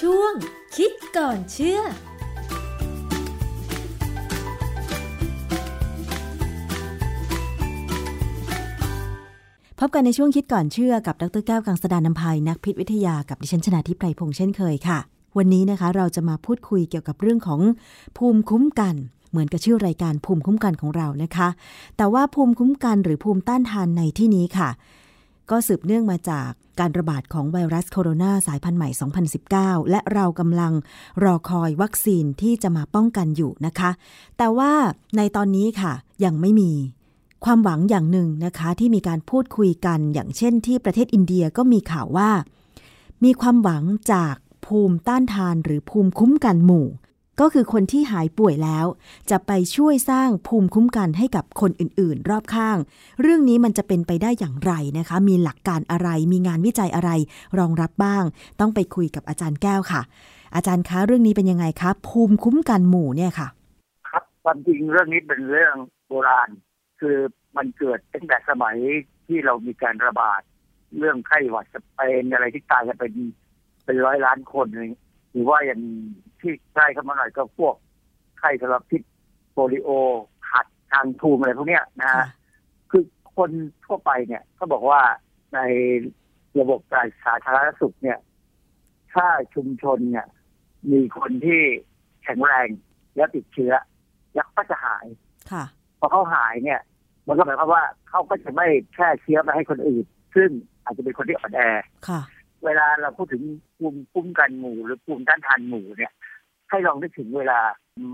[0.00, 0.32] ช่วง
[0.76, 1.80] คิดก่อนเชื่อ
[9.80, 14.98] พบกันในช่วงคิดก่อนเชื่อกับดรแก้วกังสดานนภัยนักพิษวิทยากับดิฉันชนาทิพไพรพงษ์เช่นเคยค่ะ
[15.36, 17.60] วันนี้นะคะเราจะมาพูดคุยเกี่ยวกับเรื่องของ
[18.18, 18.94] ภูมิคุ้มกัน
[19.30, 21.48] เหมือนกับชื่อรายการภูมิคุ้มกันของเรานะคะ
[21.96, 24.68] แต่ว่าภูมิคุ้มกันหรือภูมิต้านทานในที่นี้ค่ะ
[25.50, 26.50] ก็สืบเนื่องมาจาก
[26.80, 28.88] การระบาดของไวรัสโคโรนาสายพันธุ์ใหม่
[29.40, 30.72] 2019 และเรากำลัง
[31.24, 33.90] รอคอยวัคซีนที่จะมาป้องกันอยู่นะคะ
[34.38, 34.72] แต่ว่า
[35.16, 35.92] ในตอนนี้ค่ะ
[36.24, 36.72] ยังไม่มี
[37.44, 42.30] ความหวังอย่างหนึ่งนะคะที่มีการพูดคุยกันอย่างเช่นที่ประเทศอินเดียก็มีข่าวว่า
[43.24, 43.82] มีความหวัง
[44.12, 44.34] จาก
[44.66, 46.86] ภูมิต้านทานหรือภูมิคุ้มกันหมู่
[47.40, 48.86] ก็คือคนที่หายป่วยแล้ว
[49.30, 52.76] จะไปช่วยสร้างภูมิคุ้มกันให้กับคนอื่นๆ รอบข้าง
[53.20, 57.10] เรื่องนี้มันจะเป็นไปได้อย่างไรนะคะ มีหลักการอะไรมีงานวิจัยอะไร
[57.58, 58.24] รองรับบ้าง
[58.60, 60.02] ต้องไปคุยกับอาจารย์แก้วค่ะ
[60.54, 63.48] อาจารย์คะเรื่องนี้เป็นยังไงคะภูมิคุ้มกันหมู่เนี่ยค่ะ
[64.08, 65.74] ครับความจริงเรื่องนี้เป็นเรื่อง
[66.08, 66.48] โบราณ
[67.00, 67.16] คือ
[67.56, 68.76] มันเกิดตั้งแต่สมัย
[69.26, 70.40] ที่เรามีการระบาด
[70.98, 73.14] เรื่องไข้หวัดสเปนอะไรที่ตายกันเป็น
[73.84, 74.90] เป็นร้อยล้านคนเลย
[75.32, 75.80] หรือว่าอย่าง
[76.40, 77.74] ที่ใกล้เข้ามาหน่อยก็พวก
[78.38, 79.02] ไข้ทรพิษ
[79.52, 79.90] โปลิโอ
[80.52, 82.26] หัดทางทูมอะไรพวกเนี้ยนะฮะ
[82.90, 83.04] คือ
[83.36, 83.50] คน
[83.84, 85.00] ทั่วไปเนี่ยก็บอกว่า
[85.54, 85.58] ใน
[86.60, 88.18] ระบบการสาธารณสุขเนี่ย
[89.14, 90.26] ถ้าชุมชนเนี่ย
[90.92, 91.62] มีคนที่
[92.22, 92.68] แข็งแรง
[93.16, 93.72] แล้วติดเชื้อ
[94.34, 95.06] แล้วก็จะหาย
[95.52, 95.64] ค่ะ
[96.00, 96.80] พอเขาหายเนี่ย
[97.28, 100.50] มันก็หมายความว่าเขาก็จะไม่แพร่เชื้อไปให้คนอื่น ซึ่ง
[100.84, 101.60] อาจจะเป็นคนที่อ่อนแอ
[102.08, 102.20] ค่ะ
[102.64, 103.42] เวลาเราพูดถึง
[103.78, 106.12] ภูมิคุ้มกันหมู่หรือภูมิต้านทานหมู่เนี่ย
[106.70, 107.60] ให้ลองนึกถึงเวลา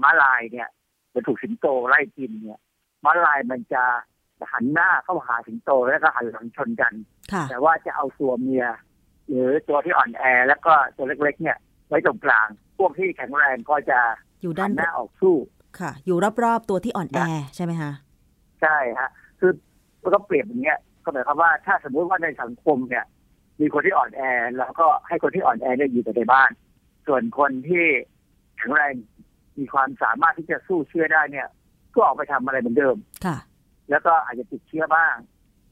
[0.02, 0.68] ม้าลายเนี่ย
[1.14, 2.60] จะถูกสิงโตไล่กินเนี่ย
[3.04, 3.82] ม้าลายมันจะ
[4.52, 6.92] หันหน้าเข้าหาสิงโตแล้วก็หันหลังชนกัน
[7.32, 8.66] ค่ะแต่ว่าจะเอาตัวเมีย
[9.28, 11.58] หรือตัวที่อ่อนแอ แล้วก็ตัวเล็กๆ เนี่ย
[11.88, 14.00] ไว้ตรงกลาง พวกที่แข็งแรงก็จะ
[14.42, 15.36] อยู่ด้านหัหน้าออกสู้
[15.82, 17.18] ค่ะ อยู่รอบๆตัวที่อ่อนแอ
[17.56, 17.92] ใช่ไหมคะ
[18.62, 19.10] ใช่ฮะ
[19.40, 19.52] คือ
[20.02, 23.04] มันก็เปรียบอย่างเงี้ยก็หมายความว่าถ้าสมมติว่าในสังคมเนี่ย
[23.60, 24.22] มีคนที่อ่อนแอ
[24.58, 26.50] แล้วก็ให้คนที่อ่อนแอเนี่ยอยู่แต่ในบ้าน
[27.06, 27.84] ส่วนคนที่
[28.58, 28.94] แข็งแรง
[29.58, 31.48] มีความสามารถที่จะสู้เชื้อได้เนี่ย
[31.94, 33.36] ก็ออกไปทำอะไรเหมือนเดิมค่ะ
[33.90, 35.14] แล้วก็อาจจะติดเชื้อบ้าง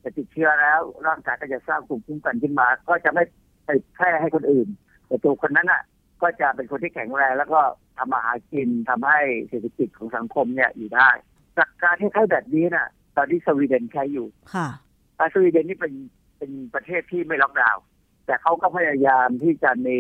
[0.01, 3.25] แต่ติดเชื้อแล้ว ร่างกายก็จะสร้างภูมิคุ้มกันขึ้นมา ก็จะไม่
[3.67, 4.69] ไปแพร่ให้คนอื่น
[5.07, 5.83] แต่ตัวคนนั้นอะ
[6.23, 7.61] ก็จะเป็นคนที่แข็งแรงแล้วก็
[7.97, 11.11] ทำมาหากินทำให้เศรษฐกิจของสังคมเนี่ยอยู่ได้
[11.57, 14.69] หลักการที่ใช้แบบนี้น่ะ ตอนที่สวีเดนใช้อยู่ค่ะ
[15.17, 15.93] แต่สวีเดนนี่เป็น
[16.39, 17.83] เป็นประเทศที่ไม่ล็อกดาวน์
[18.27, 19.99] แต่เขาก็พยายามที่จะมี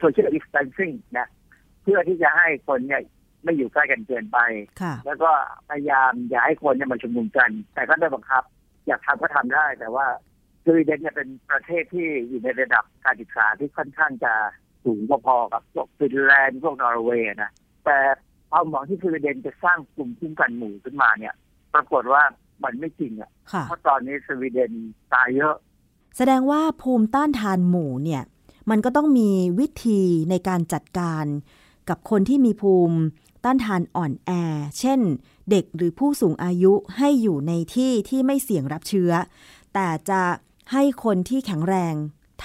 [0.00, 1.28] social distancing นะ
[1.82, 3.02] เพื่อที่จะให้คนเนี่ย
[3.44, 4.38] ไม่อยู่ใกล้กันเกินไป
[4.80, 5.30] ค่ะแล้วก็
[5.68, 8.42] พยายามอย่าให้คนเนี่ยมาชุมนุมกัน แต่ก็ไม่บังคับ
[8.86, 10.06] อยากทำก็ทำได้ แต่ว่า
[10.64, 14.32] สวีเดนเนี่ยเป็นประเทศที่อยู่ในระดับการศึกษาที่ค่อนข้างจะ
[14.86, 17.50] สูงพอๆกับพวกฟินแลนด์พวกนอร์เวย์นะ
[17.84, 17.98] แต่
[18.50, 21.34] ความหวังที่สวีเดนจะสร้างกลุ่มคุ้มกันหมู่ขึ้นมาเนี่ย
[21.74, 22.22] ปรากฏว่า
[22.64, 24.72] มันไม่จริงอะค่ะเพราะตอนนี้สวีเดน
[25.12, 25.54] ตายเยอะ
[26.16, 28.22] แสดงว่าภูมิต้านทานหมู่เนี่ย
[28.70, 29.30] มันก็ต้องมี
[29.60, 31.24] วิธีในการจัดการ
[31.88, 32.98] กับคนที่มีภูมิ
[33.44, 34.30] ต้านทานอ่อนแอ
[34.80, 35.00] เช่น
[35.50, 39.12] เด็กหรือผู้สูงอายุให้อยู่ในที่ที่ไม่เสี่ยงรับเชื้อ
[39.74, 40.22] แต่จะ
[40.72, 41.94] ให้คนที่แข็งแรง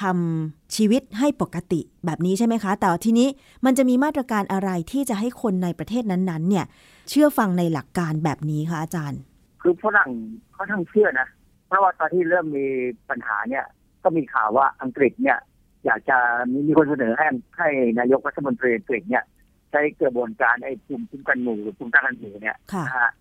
[0.02, 3.28] ทำชีวิตให้ปกติแบบนี้ใช่ไหมคะ แต่ทีนี้
[3.66, 6.66] มันจะมีมาตรการอะไรที่จะให้คนในประเทศนั้นๆ เนี่ย
[7.10, 9.22] เชื่อฟังในหลักการแบบนี้คะอาจารย์
[9.62, 10.10] คือฝรั่ง
[10.54, 11.28] เขาทั้งเชื่อนะ
[11.68, 12.66] เพราะว่าตอนที่เริ่มมี
[13.10, 13.66] ปัญหาเนี่ย
[14.04, 15.38] ก็มีข่าวว่าอังกฤษเนี่ย
[15.86, 16.18] อยากจะ
[16.52, 17.28] มีมีคนเสนอให้
[17.58, 17.70] ให้
[18.00, 19.24] นายกรัฐมนตรีอังกฤษเนี่ย
[19.72, 23.12] ใช้กระบวนการไอ้ภูมิคุ้มกันหมู่หรือภูมิต้านทานหมู่เนี่ยค่ะนะฮะ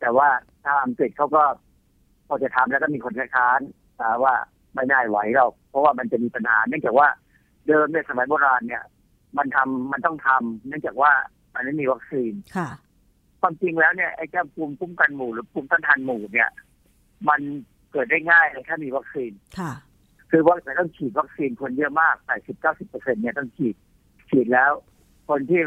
[0.00, 0.28] แต่ว่า
[0.64, 1.42] ทางอังกฤษเขาก็
[2.28, 3.60] พอจะทำแล้วก็มีคนคัดค้าน
[4.00, 4.34] อ่าว่า
[4.74, 7.08] ไม่ได้ไหวหรอกเพราะว่ามันจะมีปัญหาเนื่องจากว่า
[7.66, 8.82] เดิมในยสมัยโบราณเนี่ย
[9.38, 11.12] มันทำมันต้องทำเนื่องจากว่า
[11.54, 12.68] มันไม่มีวัคซีนค่ะ
[13.40, 16.50] ความจริงแล้วเนี่ยไอ้เจ้าภูมิคุ้มกันหมู่หรือภูมิต้านทานหมู่เนี่ย
[17.28, 17.40] มัน
[17.92, 19.72] เกิดได้ง่ายเลยถ้ามีวัคซีนค่ะ
[20.30, 23.74] คือว่าแต่ต้องฉีดวัคซีนคนเยอะมาก80 90เปอร์เซ็นเนี่ยต้องฉีด
[24.30, 24.72] ฉีดแล้ว
[25.28, 25.60] คนที่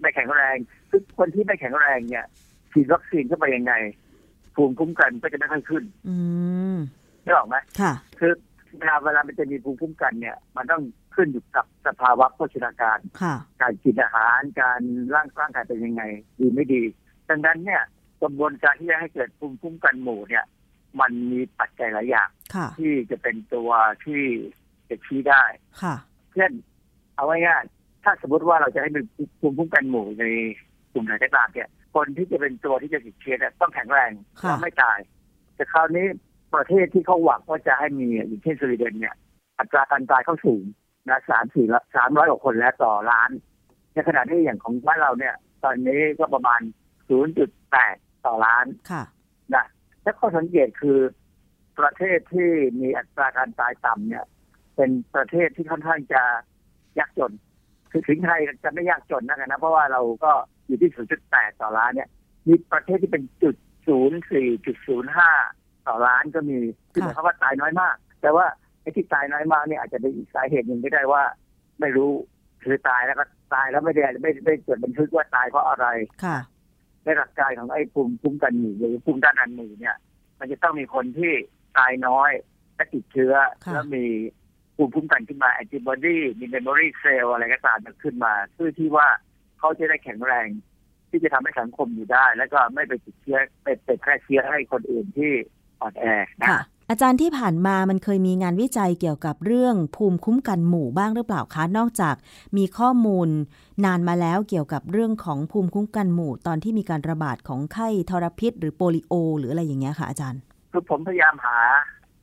[0.00, 0.56] ไม่แข็งแรง
[0.90, 2.26] คือคนที่ไม่แข็งแรงเนี่ย
[2.72, 3.72] ฉีดวัคซีนเข้าไปยังไง
[4.54, 6.16] ภูมิคุ้มกันก็จะไม่ค่อยขึ้นอื
[6.74, 6.78] ม
[7.24, 8.32] ได้ออกไหมค่ะ คือ
[8.78, 10.82] เวลาเวลามันจะมีภูมิคุ้มกันเนี่ย มันต้อง
[11.14, 14.80] ขึ้นอยู่กับสภาวะโภชนาการ ค่ะ การกินอาหาร การ
[15.14, 16.02] ร่างร่างกายเป็นยังไง
[16.38, 16.82] ดีไม่ดี
[17.28, 17.82] ดังนั้นเนี่ย
[18.22, 20.44] กระบวนการที่จะให้เกิดภูมิคุ้มกันหมู่เนี่ย
[21.00, 23.70] มันมีปัจจัยหลายอย่างค่ะ ที่จะเป็นตัว
[24.04, 24.22] ที่
[24.88, 25.42] จะชี้ได้
[25.82, 25.94] ค่ะ
[26.34, 26.52] เช่น
[27.16, 29.00] เอาไว้ง่ายๆถ้าสมมติว่าเราจะให้มี
[29.40, 30.24] ภูมิคุ้มกันหมู่ใน
[30.92, 34.10] กลุ่มไหนก็ตามเนี่ย คนที่จะเป็นตัวที่จะติดเชื้อเนี่ยต้องแข็งแรง
[34.42, 34.98] ค่ะและไม่ตาย
[35.54, 36.06] แต่คราวนี้
[36.54, 39.14] ประเทศที่เขาหวังว่าจะให้มีอย่างเช่นสวีเดนเนี่ย
[39.58, 40.64] อัตราการตายเขาสูง
[41.08, 43.30] นะสามสี่สามร้อยกว่าคนแล้วต่อล้าน
[43.92, 45.34] ในขณะที่อย่างของบ้านเราเนี่ย
[45.64, 46.60] ตอนนี้ก็ประมาณ
[47.42, 49.04] 0.8ต่อล้านค่ะ
[49.54, 49.64] นะ
[50.02, 50.98] และข้อสังเกตคือ
[51.78, 54.24] ประเทศที่มีอัตราการตายต่ำเนี่ย
[54.76, 56.22] เป็นประเทศที่ค่อนข้างจะ
[56.98, 57.32] ยากจน
[57.90, 60.32] คือถึงไทยจะไม่ยากจนนะนะเพราะว่าเราก็
[60.66, 60.90] อยู่ที่
[61.26, 62.08] 0.8 ต่อล้านเนี่ย
[62.48, 63.56] มีประเทศที่เป็นจุด
[64.10, 64.76] 04จุด
[65.20, 66.58] 05 ต่อล้านก็มี
[66.92, 68.46] คือหมายความว่าตายน้อยมาก แต่ว่า
[68.82, 71.22] ไอ้ที่ตายน้อยมากเนี่ยอาจจะเป็นอีกสาเหตุหนึ่งก็ได้ว่า
[71.80, 72.12] ไม่รู้
[72.62, 73.24] คือตายแล้วก็
[73.54, 75.86] ตายแล้วไม่ได้ไม่ไม่จดบันทึกว่าตายเพราะอะไร
[76.24, 76.38] ค่ะ
[77.04, 79.96] ในหลักการของไอ้ภูมิคุ้มกันหมู่หรือภูมิต้านทานหมู่เนี่ย
[80.38, 81.32] มันจะต้องมีคนที่
[81.78, 82.30] ตายน้อย
[82.74, 84.04] และติดเชื้อค่ะแล้วมี
[84.76, 89.08] ภูมิคุ้มกันขึ้นมาแอนติบอดีมี memory cell อะไรก็ตามมันขึ้นมาเพื่อที่ว่า
[89.58, 90.48] เขาจะได้แข็งแรง
[91.10, 95.32] ที่จะทำให้สังคมอยู่ได้ แล้วก็ไม่ไปติดเชื้อไปไปแพร่เชื้อให้คนอื่นที่
[95.82, 96.04] อ่อนแอ
[96.42, 96.60] นะค่ะ
[96.90, 102.14] อาจารย์ที่ผ่านมามันเคยมีงานวิจัยเกี่ยวกับเรื่องภูมิคุ้มกันหมู่บ้างหรือเปล่าคะ นอกจาก
[102.56, 103.28] มีข้อมูล
[103.84, 110.40] นานมาแล้วเกี่ยวกับเรื่องของภูมิคุ้มกันหมู่ ตอนที่มีการระบาดของไข้ทรพิษ หรือโปลิโอ หรืออะไรอย่างเงี้ยค่ะอาจารย์
[110.72, 111.56] คือผมพยายามหา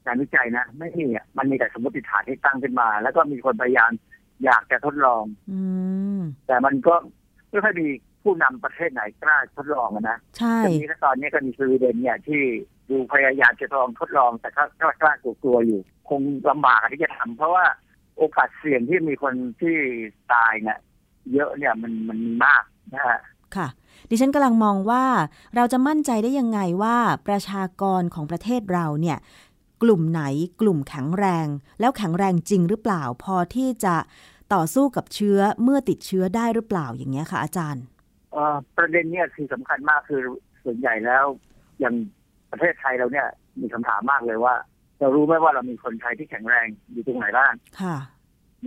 [0.05, 3.91] งานวิจัยนะ ไม่มีอะมันมีแต่สมมติฐานที่ตั้งขึ้นมา แล้วก็มีคนพยายาม
[4.45, 5.62] อยากจะทดลอง อื
[6.18, 6.95] มแต่มันก็
[7.49, 7.88] ไม่ค่อยมี
[8.24, 12.43] ผู้นำประเทศไหนกล้าทดลองอะนะใช่ทีนี้ก็ตอนนี้ก็มีสวีเดนเนี่ยที่
[12.89, 17.65] ดูพยายามจะลองทดลองแต่ก็กล้ากล้ากลัวๆอยู่ คงลำบากที่จะทำเพราะว่า
[18.17, 19.75] โอกาสเสี่ยงที่มีคนที่
[20.33, 20.79] ตายเนี่ย
[21.33, 22.63] เยอะเนี่ยมันมันมีมาก
[22.93, 23.19] นะฮะ
[23.55, 23.67] ค่ะ
[24.09, 25.05] ดิฉันกำลังมองว่า
[25.55, 29.17] เราจะมั่นใจได้ยังไงว่าประชากรของประเทศเราเนี่ย
[29.83, 30.23] กลุ่มไหน
[30.61, 31.47] กลุ่มแข็งแรง
[31.79, 33.95] แล้วแข็งแรงจริงหรือเปล่า พอที่จะ
[34.53, 37.83] ต่อสู้กับเชื้อเมื่อติดเชื้อได้หรือเปล่าอย่างเงี้ยค่ะอาจารย์
[38.33, 40.21] เอ่อประเด็นเนี่ยคือสำคัญมากคือ
[40.63, 41.25] ส่วนใหญ่แล้ว
[41.79, 41.95] อย่าง
[42.52, 43.28] ประเทศไทยเราเนี่ย
[43.62, 44.56] มีคำถามมากเลยว่า
[45.00, 47.95] เรารู้ไหมว่าเรามีคนไทยที่แข็งแรงอยู่ตรงไหนบ้างค่ะ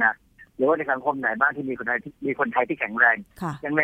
[0.02, 0.14] นะ
[0.56, 3.82] หรือว่าในสังคมไหนบ้างที่มีคนไทยที่มีคนไทยที่แข็งแรงค่ะอย่างใน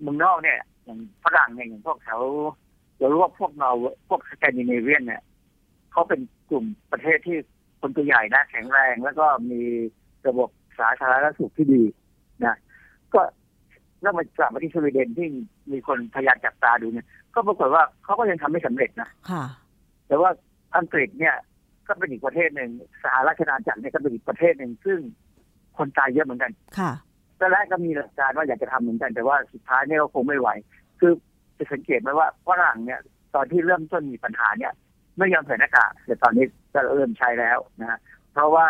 [0.00, 2.20] เมืองนอกเนี่ยอย่างฝรั่งเนี่ยอย่างพวกแถว
[2.98, 5.22] เรารู้ว่าพวกนอร์เวย์พวกสแกนดิเนเวียนเนี่ย
[5.92, 6.20] เขาเป็น
[6.50, 7.36] กลุ่มประเทศที่
[7.80, 9.62] คนตัวใหญ่นะแข็งแรง แล้วก็มี
[10.28, 11.82] ระบบสาธารณสุขที่ดี
[12.44, 12.56] นะ
[13.14, 13.20] ก็
[14.02, 15.28] แล้วมากลับมาที่สวีเดนที่
[15.72, 19.44] มีคนพยายามจับตาดูเนี่ย ก็ปรากฏว่าเขาก็ยังทำไม่สำเร็จนะค่ะ
[20.08, 20.30] แต่ว่า
[20.76, 21.36] อังกฤษเนี่ย
[21.86, 22.70] ก็เป็นอีกประเทศหนึ่ง
[23.02, 24.98] สหราชอาณาจักรเนี่ยก็เป็นอีกประเทศหนึ่งซึ่ง
[25.78, 26.92] คนตายเยอะเหมือนกัน ค่ะ
[27.40, 30.48] ตอนแรกก็มีหลักการว่าอยากจะทำเหมือนกัน แต่ว่าสุดท้ายเนี่ยก็คงไม่ไหว
[31.00, 31.12] คือ
[31.58, 33.00] จะสังเกตไหมว่าฝรั่งเนี่ย
[33.34, 34.72] ตอนที่เริ่มต้นมีปัญหาเนี่ย
[35.18, 37.98] ไม่ยอมใส่หน้ากากแต่ตอนนี้ก็เริ่มใช้แล้วนะฮะ
[38.32, 38.66] เพราะว่า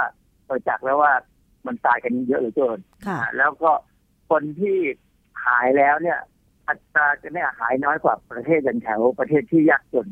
[0.47, 1.13] เปิดจากแล้วว่า
[1.67, 3.71] มันตายกันเยอะเหลือเกินค่ะนะฮะแล้วก็
[4.31, 4.77] คนที่
[5.45, 6.19] หายแล้วเนี่ย
[6.69, 10.09] อัตราจะเนี่ยหายน้อยกว่าประเทศอย่างแถวประเทศที่ยากจน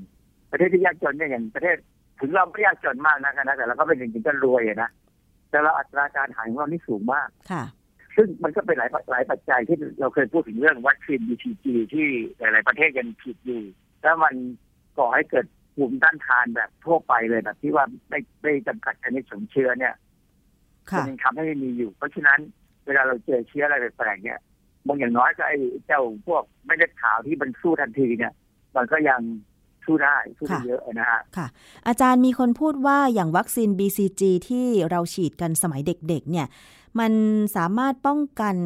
[0.50, 1.76] ประเทศที่ยากจนเนี่ยอย่างประเทศ
[2.20, 4.90] ถึงเราไม่ยากจนมากนะคะนะแต่เราก็เป็นจริงๆก็รวยอะนะ
[5.50, 7.64] แต่เราอัตราการหายของเรานี่สูงมากค่ะ
[8.16, 13.62] ซึ่งมันก็เป็นหลายหลายปัจจัยที่เราเคยพูดถึงเรื่องวัคซีน BCG ที่หลาย ๆ ประเทศยังผิดอยู่
[14.02, 14.34] แล้วมัน
[14.98, 15.46] ก่อให้เกิด
[15.76, 19.94] ภูมิต้านทานแบบทั่วไปเลยแบบที่ว่าไม่ไม่จำกัดชนิดของเชื้อเนี่ย
[20.90, 22.38] ค่ะมันยังทำให้มีอยู่ เพราะฉะนั้น
[22.86, 24.38] เวลาเราเจอเชื้ออะไรแปลกๆเนี่ย
[24.88, 25.56] บางอย่างน้อยก็ไอ้
[25.86, 28.32] เจ้าพวกไม่ได้ข่าวที่มันสู้ทันทีเนี่ย
[28.76, 29.20] มันก็ยัง
[29.84, 31.46] สู้ได้สู้ได้เยอะนะฮะค่ะ
[31.88, 36.46] อาจารย์มีคนพูดว่าอย่างวัคซีน BCG ที่เราฉีดกันสมัยเด็กๆ เนี่ย
[37.00, 37.12] มัน
[37.56, 38.56] สามารถป้องกัน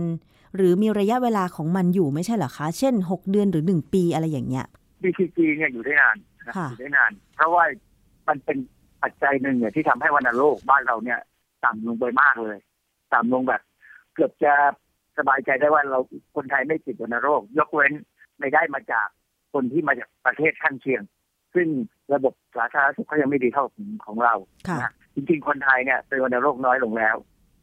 [0.57, 4.67] หรือมีระยะเวลาของมันอยู่ไม่ใช่เหรอคะ เช่น 6 เดือนหรือ 1 ปีอะไรอย่างเงี้ย
[5.03, 6.17] BCG เนี่ยอยู่ได้นาน
[6.47, 7.65] นะค่ะอยู่ได้นาน เพราะว่า
[8.29, 8.59] มันเป็น
[9.03, 11.19] ปัจจัยหนึ่งเนี่ยที่ทำให้วัณโรคบ้านเราเนี่ย
[11.65, 12.59] ต่ำลงไปมากเลย
[13.15, 13.63] ต่ำลงแบบ
[14.15, 14.55] เกือบจะ
[15.21, 16.01] สบายใจได้ว่าเรา
[16.37, 17.93] คนไทยไม่ติดวัณโรค ยกเว้น
[18.39, 19.09] ไม่ได้มาจาก
[19.53, 21.03] คนที่มาจากประเทศข้างเคียง
[21.55, 21.69] ซึ่ง
[22.15, 24.35] ระบบสาธารณสุขเขายังไม่ดีเท่าของของเรา
[24.69, 27.17] ค่ะนะจริงๆ คนไทยเนี่ยเป็นวัณโรคน้อยลงแล้ว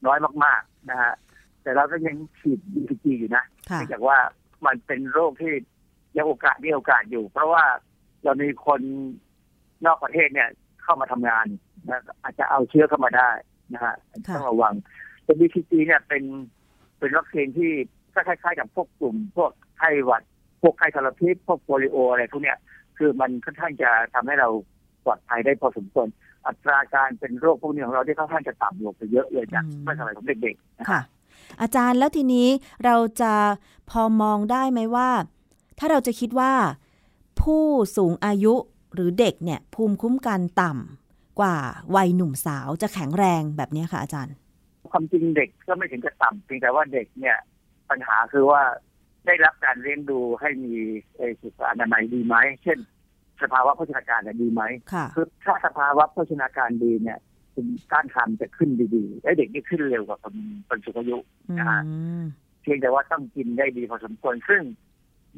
[0.06, 1.14] น้อยมากๆนะฮะ
[1.62, 4.18] แต่เราก็ยังฉีด BCG อยู่นะค่ะเนื่องจากว่า
[4.66, 5.54] มันเป็นโรคที่
[6.18, 7.64] ยังโอกาสมีโอกาสอยู่ เพราะว่า
[8.24, 8.82] เรามีคน
[9.86, 10.50] นอกประเทศเนี่ย
[10.84, 11.46] เข้ามาทำงาน
[11.90, 13.30] นะอาจจะเอาเชื้อเข้ามาได้
[13.74, 13.96] นะฮะ
[14.28, 14.74] ค่ะต้องระวัง
[15.24, 16.24] แต่ BCG เนี่ยเป็น
[17.00, 17.72] เป็นวัคซีนที่
[18.14, 20.24] ก็คล้ายๆกับพวกกลุ่ม พวกไข้หวัด
[20.62, 22.58] พวกไข้ทรพิษพวกโปลิโออะไรพวกเนี้ย
[22.98, 24.50] คือมันค่อนข้างจะทำให้เรา
[25.06, 26.08] ปลอดภัยได้พอสมควร
[26.48, 31.02] อัตราการเป็นโรคพวกนี้ของเราที่ค่อนข้างจะต่ำลงไปเยอะเลยจากเมื่อสมัยผมเด็กๆนะค่ะ
[31.62, 32.48] อาจารย์แล้วทีนี้
[32.86, 33.34] เราจะ
[33.90, 35.10] พอมองได้ไหมว่า
[35.80, 36.54] ถ้าเราจะคิดว่า
[37.42, 37.66] ผู้
[37.98, 38.54] สูงอายุ
[38.94, 41.58] หรือเด็กเนี่ย ภูมิคุ้มกันต่ำกว่า
[41.96, 44.34] วัยหนุ่มสาวจะแข็งแรงแบบนี้ค่ะอาจารย์
[44.92, 47.38] ความจริงเด็กก็ไม่ถึงกับต่ำเพียงแต่ว่าเด็กเนี่ย
[47.90, 48.62] ปัญหาคือว่า
[49.26, 50.76] ได้รับการเลี้ยงดูให้มี
[51.16, 52.80] เอ่อสุขอนามัยดีไหมเช่น
[53.42, 54.62] สภาวะโภชนาการเนี่ยดีไหม
[54.94, 57.20] ค่ะคือถ้าสภาวะโภชนาการดีเนี่ย
[57.54, 60.36] คุณต้านทานจะขึ้นดีๆไอ้เด็กนี่ขึ้นเร็วกว่าคน
[60.68, 61.18] คนสูงอายุ
[61.50, 61.82] อืนะฮะ
[62.22, 62.24] ม
[62.62, 64.62] เพียงแต่ว่าต้องกินได้ดีพอสมควรซึ่ง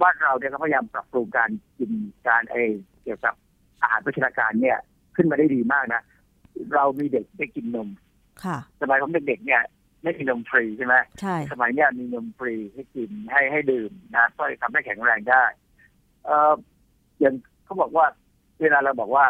[0.02, 1.91] บ้านเราเนี่ยก็พยายามปรับปรุงการกิน
[2.28, 2.74] การเออ
[3.04, 3.34] เกี่ยวกับ
[3.82, 4.78] อาหารโภชนาการเนี่ย
[5.16, 6.02] ขึ้นมาได้ดีมากนะ
[6.76, 8.09] เรามีเด็กได้กินนมค่ะ
[8.81, 9.61] สมัยผมเด็กๆเนี่ย
[10.03, 15.43] ไม่มีนมฟรีใช่ไหมใช่สมัยเนี้ยมีนมฟรีให้กินให้ให้ดื่มนะก็ทำให้แข็งแรงได้
[16.25, 16.53] เออ
[17.19, 17.35] อย่าง
[17.65, 18.05] เขาบอกว่า
[18.61, 19.25] เวลาเราบอกว่า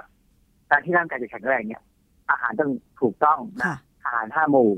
[0.70, 1.82] การที่ร่างกายจะแข็งแรงเนี่ย
[2.30, 4.70] อาหารต้องถูกต้องนะค่ะอาหารห้าหมู่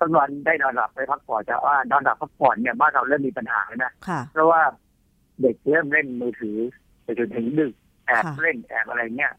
[0.00, 4.62] ต้องนอนได้นอนหลับไปพักผ่อนแต่ว่านอนหลับพักผ่อนเนี่ยบ้านเราเริ่มมีปัญหาแล้วนะค่ะเพราะว่า
[5.40, 6.58] เด็กเริ่มเล่นมือถือ
[7.02, 7.72] ไปจนถึงดึก
[8.06, 9.32] แอบค่ะเล่นแอบอะไรเงี้ย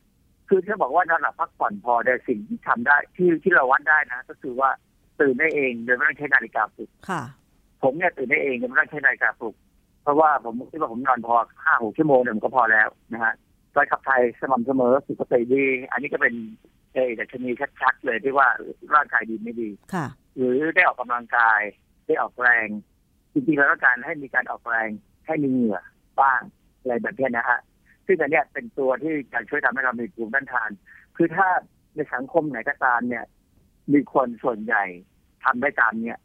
[0.50, 4.70] คือถ้าบอกว่านอนหลับพักผ่อนพอแต่สิ่งที่ทำได้ที่ที่เราวัดได้นะ ก็คือว่า
[5.20, 7.22] ตื่นได้เองโดยไม่ต้องใช้นาฬิกาปลุกค่ะ
[7.84, 9.56] ผมเนี่ยตื่นได้เองโดยไม่ต้องใช้นาฬิกาปลุก
[10.04, 11.36] เพราะว่าผมคิดว่าผมนอนพอ
[11.66, 13.34] ห้าหกชั่วโมงเนี่ยมันก็พอแล้วนะฮะ
[13.76, 16.36] การขับถ่ายสม่ำเสมอสุขภาพดี อันนี้ก็เป็น
[16.94, 17.50] เออดัชนี
[17.82, 18.48] ชัดๆเลยที่ว่า
[18.96, 21.62] ร่างกายดีไม่ดีค่ะ หรือได้ออกกำลังกาย
[22.08, 22.68] ได้ออกแรง
[23.34, 24.90] จริงๆแล้วต้องการให้มีการออกแรง
[25.26, 25.80] ให้มีเหงื่อ
[26.22, 26.42] บ้าง
[26.80, 27.60] อะไรแบบเนี้ยนะฮะ
[28.06, 30.70] ซึ่งอันเนี้ยเป็นตัวที่จะช่วยทำให้เรามีภูมิต้านทาน
[31.16, 31.48] คือถ้า
[31.96, 33.26] ในสังคมไหนก็ตามเนี่ย
[33.94, 34.84] มีคนส่วนใหญ่
[35.44, 36.20] ทำได้ตามเนี่ย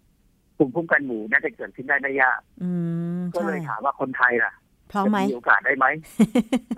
[0.56, 2.70] ภูมิคุ้มกันหมู่น่าจะเกิดขึ้นได้ไม่ยากอื
[3.18, 4.52] มก็ใช่เลยถามว่าคนไทยล่ะ
[4.92, 5.86] พร้อมไหมจะมีโอกาสได้ไหม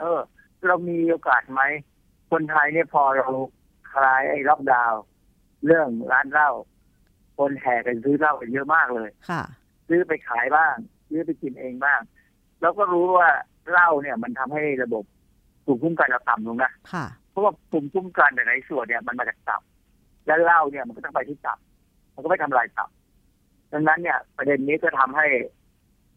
[0.01, 0.21] เออ
[0.67, 1.63] เรามีโอกาสไหม
[2.31, 3.29] คนไทยเนี่ยพอเรา
[3.93, 5.03] คลายไอ้ล็อกดาวน์
[5.67, 6.51] เรื่องร้านเหล้า
[7.39, 9.43] คนแห่กันซื้อเหล้ากันเยอะมากเลย ค่ะ
[9.89, 10.75] ซื้อไปขายบ้าง
[11.09, 12.01] ซื้อไปกินเองบ้าง
[12.61, 13.31] แล้วก็รู้ว่า
[13.71, 15.05] เหล้าเนี่ย มันทำให้ระบบ
[15.65, 19.63] ภูมิคุ้มกันเราต่ำลงนะค่ะเพราะว่าภูมิคุ้มกันในส่วนเนี่ยมันมาจากตับ
[20.27, 21.59] และเหล้าเนี่ยมันก็ต้องไปที่ตับ
[22.15, 22.91] มันก็ไม่ทำลายตับ
[23.73, 25.27] ดังนั้นเนี่ย ประเด็นนี้ก็ทำให้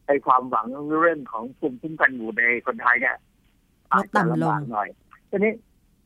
[0.06, 0.68] ไอ้ความหวัง
[1.02, 3.16] เรื่องของภูมิคุ้มกันหมู่ในคนไทยเนี่ย
[3.92, 4.88] อาจจะลำบากหน่อย
[5.30, 5.54] ทีนี้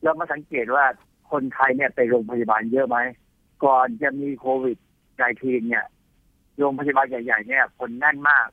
[0.02, 0.84] เรามาสังเกตว่า
[1.32, 2.98] คนไทยเนี่ยไปโรงพยาบาลเยอะไหม
[3.64, 4.78] ก่อนจะมีโควิด
[5.18, 5.86] -19 เนี่ย
[6.58, 8.48] โรงพยาบาลใหญ่ ๆ เนี่ย คนแน่นมาก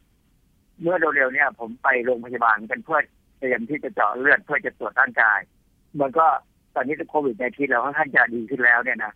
[0.82, 3.00] เมื่อเร็วๆเนี่ยผมไปโรงพยาบาลกันเพื่อ
[3.40, 5.40] เตรียมที่จะเจาะเลือดเพื่อจะตรวจร่างกาย
[6.00, 6.26] มันก็
[6.76, 9.14] ตอนนี้โควิด -19 เราค่อนข้างจะดีขึ้นแล้วเนี่ยนะ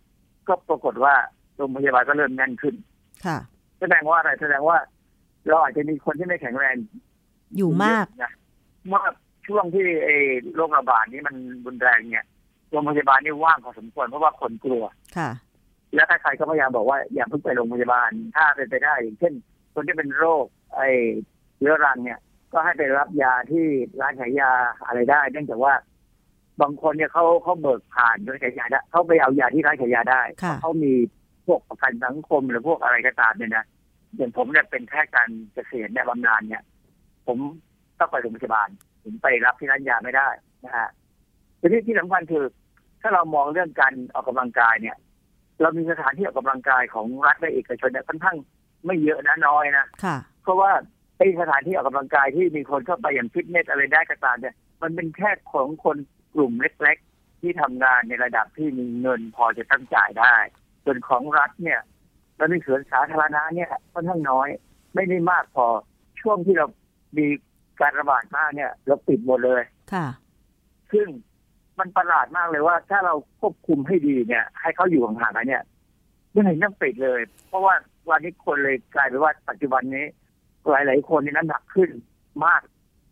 [0.48, 1.14] ก็ปรากฏว่า
[1.56, 2.74] โรงพยาบาลก็เริ่มแน่นขึ้น
[3.24, 3.38] ค่ะ
[3.80, 4.78] แสดงว่าอะไรแสดงว่า
[5.48, 6.76] เราอาจจะมีคนที่ไม่แข็งแรง
[7.56, 8.32] อยู่มากนะ
[8.88, 9.02] เมื่อ
[9.46, 10.16] ช่วงที่ไอ้
[10.54, 11.34] โรคระบาดนี้มัน
[11.66, 12.26] รุนแรงเนี่ย
[12.70, 14.84] โรงพยาบาลนี่ว่างพอสมควรเพราะว่าคนกลัว
[15.16, 15.30] ค่ะ
[15.94, 19.32] แล้วใครๆก็พยายามบอกว่าอย่าเพิ่งไปโรงพยาบาล ถ้าเป็นไปได้อย่างเช่น
[19.74, 20.44] คนที่เป็นโรค
[20.76, 20.88] ไอ้
[21.62, 22.18] เรื้อรังเนี่ย
[22.52, 23.66] ก็ให้ไปรับยาที่
[24.00, 24.50] ร้านขายยา
[24.86, 25.74] อะไรได้ เนื่องจากว่า
[26.60, 30.92] บางคนเนี่ยเขาเขาเบิกผ่านร้านขายยาได้เขาไปเอายาที่ร้านขายยาได้ค่ะเขามี
[31.46, 33.64] พวกประกันสังคมหรือพวกอะไรก็ตามเนี่ยนะ
[34.16, 36.62] อย่างผมเนี่ยเป็นแพทย์การเกษตรเนี่ยบำนาญเนี่ย
[37.26, 37.38] ผม
[37.98, 38.68] ต้องไปโรงพยาบาล
[39.02, 40.28] ผมไปรับที่ร้านยาไม่ได้
[40.64, 40.88] นะฮะ
[41.60, 42.44] ทีนี้ที่สำคัญคือ
[43.00, 44.96] ถ้าเรามองเรื่องการออกกำลังกายเนี่ย
[45.60, 48.36] เรามีสถานที่ออกกำลังกายของรัฐและเอกชนเนี่ยค่อนข้าง
[48.86, 50.70] ไม่เยอะนะน้อยนะค่ะเพราะว่า
[51.01, 55.96] ไอ้สถานที่ออกกำลังกายที่มีคนเข้าไปอย่างฟิตเนสอะไรได้ก็ตามเนี่ยมันเป็นแค่ของคน
[56.34, 60.34] กลุ่มเล็ก ๆ ที่ทำงานในระดับที่มีเงินพอจะตั้งจ่ายได้
[60.84, 61.80] ส่วนของรัฐเนี่ย
[62.36, 64.48] แล้วในสวนสาธารณะเนี่ยค่อนข้างน้อย
[64.94, 65.66] ไม่ได้มากพอ
[66.20, 66.66] ช่วงที่เรา
[67.18, 67.26] มี
[67.80, 69.62] การระบาดมากเนี่ยเราปิดหมดเลย
[69.92, 70.06] ค่ะ
[70.92, 71.06] ซึ่ง
[71.78, 75.62] มันประหลาดมากเลยว่า ถ้าเราควบคุมให้ดีเนี่ย ให้เขาอยู่ห่างๆกันเนี่ย
[76.30, 77.74] ไม่เห็นต้องปิดเลย เพราะว่า
[78.08, 80.06] วันนี้คนเลยกลายเป็นว่าปัจจุบันนี้
[80.70, 81.90] หลาย ๆ คนนี่น้ำหนักขึ้น
[82.44, 82.60] มาก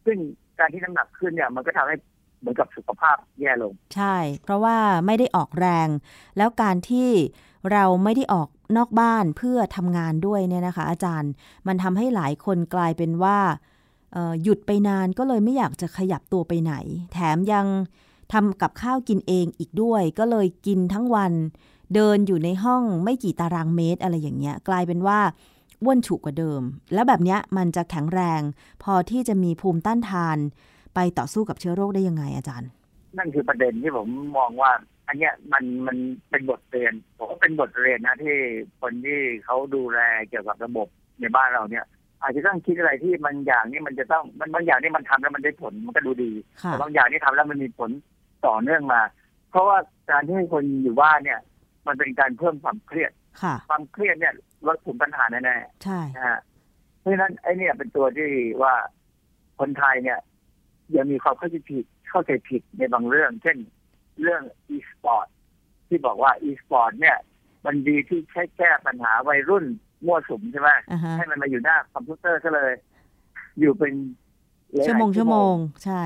[0.05, 0.19] ซึ่ง
[0.59, 1.97] การที่น้ำหนักขึ้นเนี่ยมันก็ทำให้
[2.41, 4.77] เหมือนกับสุขภาพแย่ลง ใช่ เพราะว่า
[5.07, 5.89] ไม่ได้ออกแรง
[6.37, 7.11] แล้วการที่
[7.73, 11.33] เราไม่ได้ออกนอกบ้านเพื่อทำงานด้วยเนี่ยนะคะ อาจารย์
[11.67, 13.39] มันทำให้หลายคนกลายเป็นว่า
[14.43, 16.75] หยุดไปนานก็เลยไม่อยากจะขยับตัวไปไหน
[17.13, 17.67] แถมยัง
[18.33, 21.33] ทำกับข้าวกินเองอีกด้วย ก็เลยกินทั้งวัน
[21.95, 25.19] เดินอยู่ในห้องไม่กี่ตารางเมตรอะไรอย่างเงี้ย กลายเป็นว่า
[25.83, 26.62] อ้วนฉุกกว่าเดิม
[26.95, 28.41] แล้วแบบเนี้ยมันจะแข็งแรง
[28.83, 30.39] พอที่จะมีภูมิต้านทาน
[30.95, 32.70] ไปต่อสู้กับเชื้อโรคได้ยังไงอาจารย์
[33.18, 34.09] นั่นคือประเด็นที่ผม
[34.39, 34.72] มองว่า
[35.09, 35.97] อันเนี้ยมันมัน
[36.31, 38.37] เป็นบทเรียนผมว่าเป็นบทเรียนนะที่
[38.81, 40.89] คนที่เขาดูแลเกี่ยวกับระบบ
[41.20, 41.85] ในบ้านเราเนี่ย
[42.22, 47.91] อาจจะต้องคิดอะไรที่มันอย่างนี้มันจะต้องมันบางอย่างนี่มันทำแล้วมันได้ผลมันก็ดูดีค่ะแต่บางอย่างที่ทำแล้วมันมีผล
[48.47, 49.01] ต่อเนื่องมา
[49.51, 49.78] เพราะว่า
[50.11, 51.41] การที่ให้คนอยู่บ้านเนี่ย
[51.87, 53.12] มันเป็นการเพิ่มความเครียด
[53.43, 54.35] ค่ะความเครียดเนี่ย
[54.67, 56.41] ลดภูมิปัญหาแน่ๆใช่นะฮะ
[56.99, 58.31] เพราะฉะนั้นไอ้เนี่ยเป็นตัวที่
[58.63, 58.75] ว่า
[59.61, 60.19] คนไทยเนี่ย
[60.97, 63.57] ยังมีความเข้าใจผิดเข้าใจผิดในบางเรื่อง เช่น
[64.23, 64.43] เรื่อง
[64.75, 65.27] e-sport
[65.89, 67.17] ที่บอกว่า e-sport เนี่ย
[67.67, 69.65] มันดีที่ใช้แก้ปัญหาวัยรุ่น
[70.07, 72.73] มั่วสุมใช่ไหมอ่าฮะให้มันมาอยู่หน้าคอมพิวเตอร์ซะเลย
[73.61, 73.95] อยู่เป็น
[74.73, 75.55] หลายๆชั่วโมงชั่วโมง
[75.85, 76.03] ใช่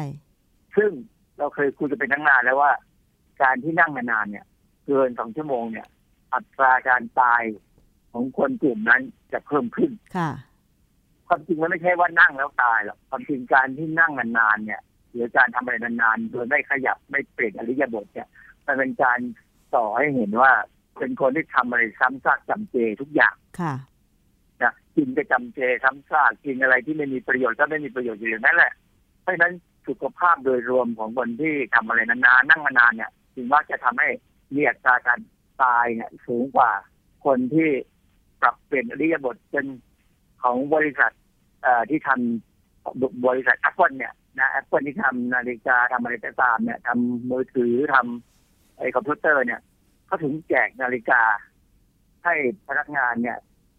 [0.77, 0.91] ซึ่ง
[1.39, 2.73] เราเคยคุยกันเป็นตั้งนานแล้วว่า
[3.43, 4.47] การที่นั่งนานๆเนี่ย
[4.87, 5.87] เกินสองชั่วโมงเนี่ย
[6.35, 7.43] อัตราการตาย
[8.15, 9.03] ของคนกลุ่มนั้น
[9.33, 10.31] จะเพิ่มขึ้นค่ะ
[11.29, 18.29] ความจริงมันไม่ใช่ว่านั่งแล้วตายหรอกความจริงการที่นั่งนานๆเนี่ยหรือการทำอะไรนานๆโดยไม่ขยับไม่เปลี่ยนอริยบทเนี่ย
[18.67, 19.19] มันเป็นการ
[19.73, 20.53] สอให้เห็นว่า
[20.99, 23.75] เป็นคนที่ทำอะไรซ้ำซากจำเจทุกอย่างค่ะ
[24.63, 28.73] นะกินก็จำเจซ้ำซากกินอะไรที่ไม่มีประโยชน์ก็ไม่มีประโยชน์อยู่อย่างนั้นแหละ
[29.23, 29.55] เพราะฉะนั้น
[29.87, 34.09] สุขภาพโดยรวมของคนที่ทำอะไรนานๆนั่งนานๆเนี่ยถึงว่าจะทำให้
[34.55, 35.19] มีอัตราการ
[35.63, 36.71] ตายเนี่ยสูงกว่า
[37.25, 37.71] คนที่
[38.45, 39.67] ปรับเปลี่ยนอิริยาบถเป็น
[40.43, 41.13] ของบริษัท
[41.63, 49.61] เอ่อที่ทำบริษัทแอปเปิลเนี่ยนะแอปเปิลที่ทำนาฬิกาทำอะไรก็ตามเนี่ยทำมือถือทำไอ้คอมพิวเตอร์เนี่ย
[50.07, 51.23] เขาถึงแจกนาฬิกา
[52.25, 52.35] ให้
[52.69, 53.39] พนักงานเนี่ย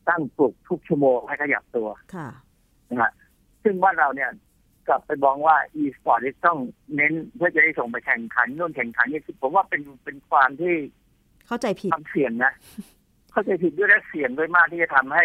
[0.10, 2.30] ตั้งปลุกทุกชั่วโมงให้ขยับตัวค่ะ
[2.90, 3.12] นะฮะ
[3.64, 4.30] ซึ่งบ้านเราเนี่ย
[4.88, 6.58] กลับไปมองว่า e-sport นี่ต้อง
[6.96, 10.76] เน้นเพื่อจะได้ส่งไปแข่งขันนู่นแข่งขันนี่คือผมว่าเป็นเป็นความที่
[11.48, 12.54] เข้าใจผิดความเสี่ยงนะ
[13.36, 15.24] เข้าใจผิดด้วยและเสี่ยงด้วยมากที่จะทำให้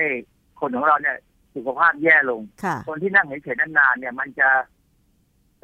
[0.60, 1.16] คนของเราเนี่ย
[1.54, 4.48] สุขภาพแย่ลงค่ะคนที่นั่งเฉยๆนานๆเนี่ย มันจะ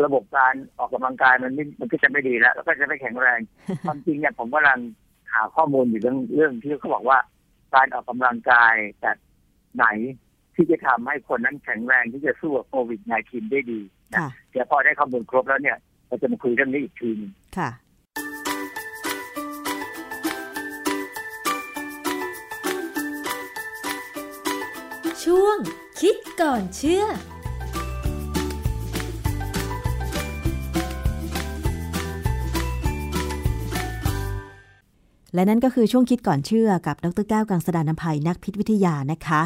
[0.05, 3.40] ระบบการออกกำลังกายมันไม่มันก็จะไม่ดีแล้วแล้วก็จะไม่แข็งแรง
[3.86, 4.80] ความจริงเนี่ยผมกำลัง
[5.32, 7.18] หาข้อมูลอยู่เรื่องเรื่องที่เขาบอกว่า
[7.74, 9.16] การออกกำลังกายแบบ
[9.76, 9.86] ไหน
[10.55, 13.80] ที่จะทำให้คนนั้นแข็งแรงที่จะสู้กับโควิด -19 ได้ดี
[14.12, 15.76] นะค่ะเดี๋ยวพอได้ข้อมูลครบแล้วเนี่ย
[16.07, 17.70] เราจะมาคุยเรื่องนี้อีกทีหนึงค่ะ
[25.33, 25.59] ช่วง
[26.01, 27.05] คิดก่อนเชื่อ
[35.35, 39.43] และนั่นก็คือช่วงคิดก่อนเชื่อกับดรแก้วกังสดานนภัยนักพิษวิทยานะคะ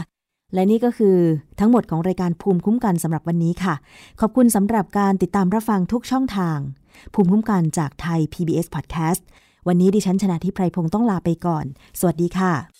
[0.55, 1.17] และนี่ก็คือ
[1.61, 3.75] ทั้งหมดของรายการภูมิคุ้มกันสำหรับวันนี้ค่ะ
[4.21, 6.59] ขอบคุณสำหรับการติดตามรับฟังทุกช่องทาง
[7.15, 9.23] ภูมิคุ้มกันจากไทย PBS Podcast
[9.69, 11.65] วันนี้ดิฉันชนะทิพไพรพงศ์ต้องลาไปก่อน
[12.01, 12.80] สวัสดีค่ะ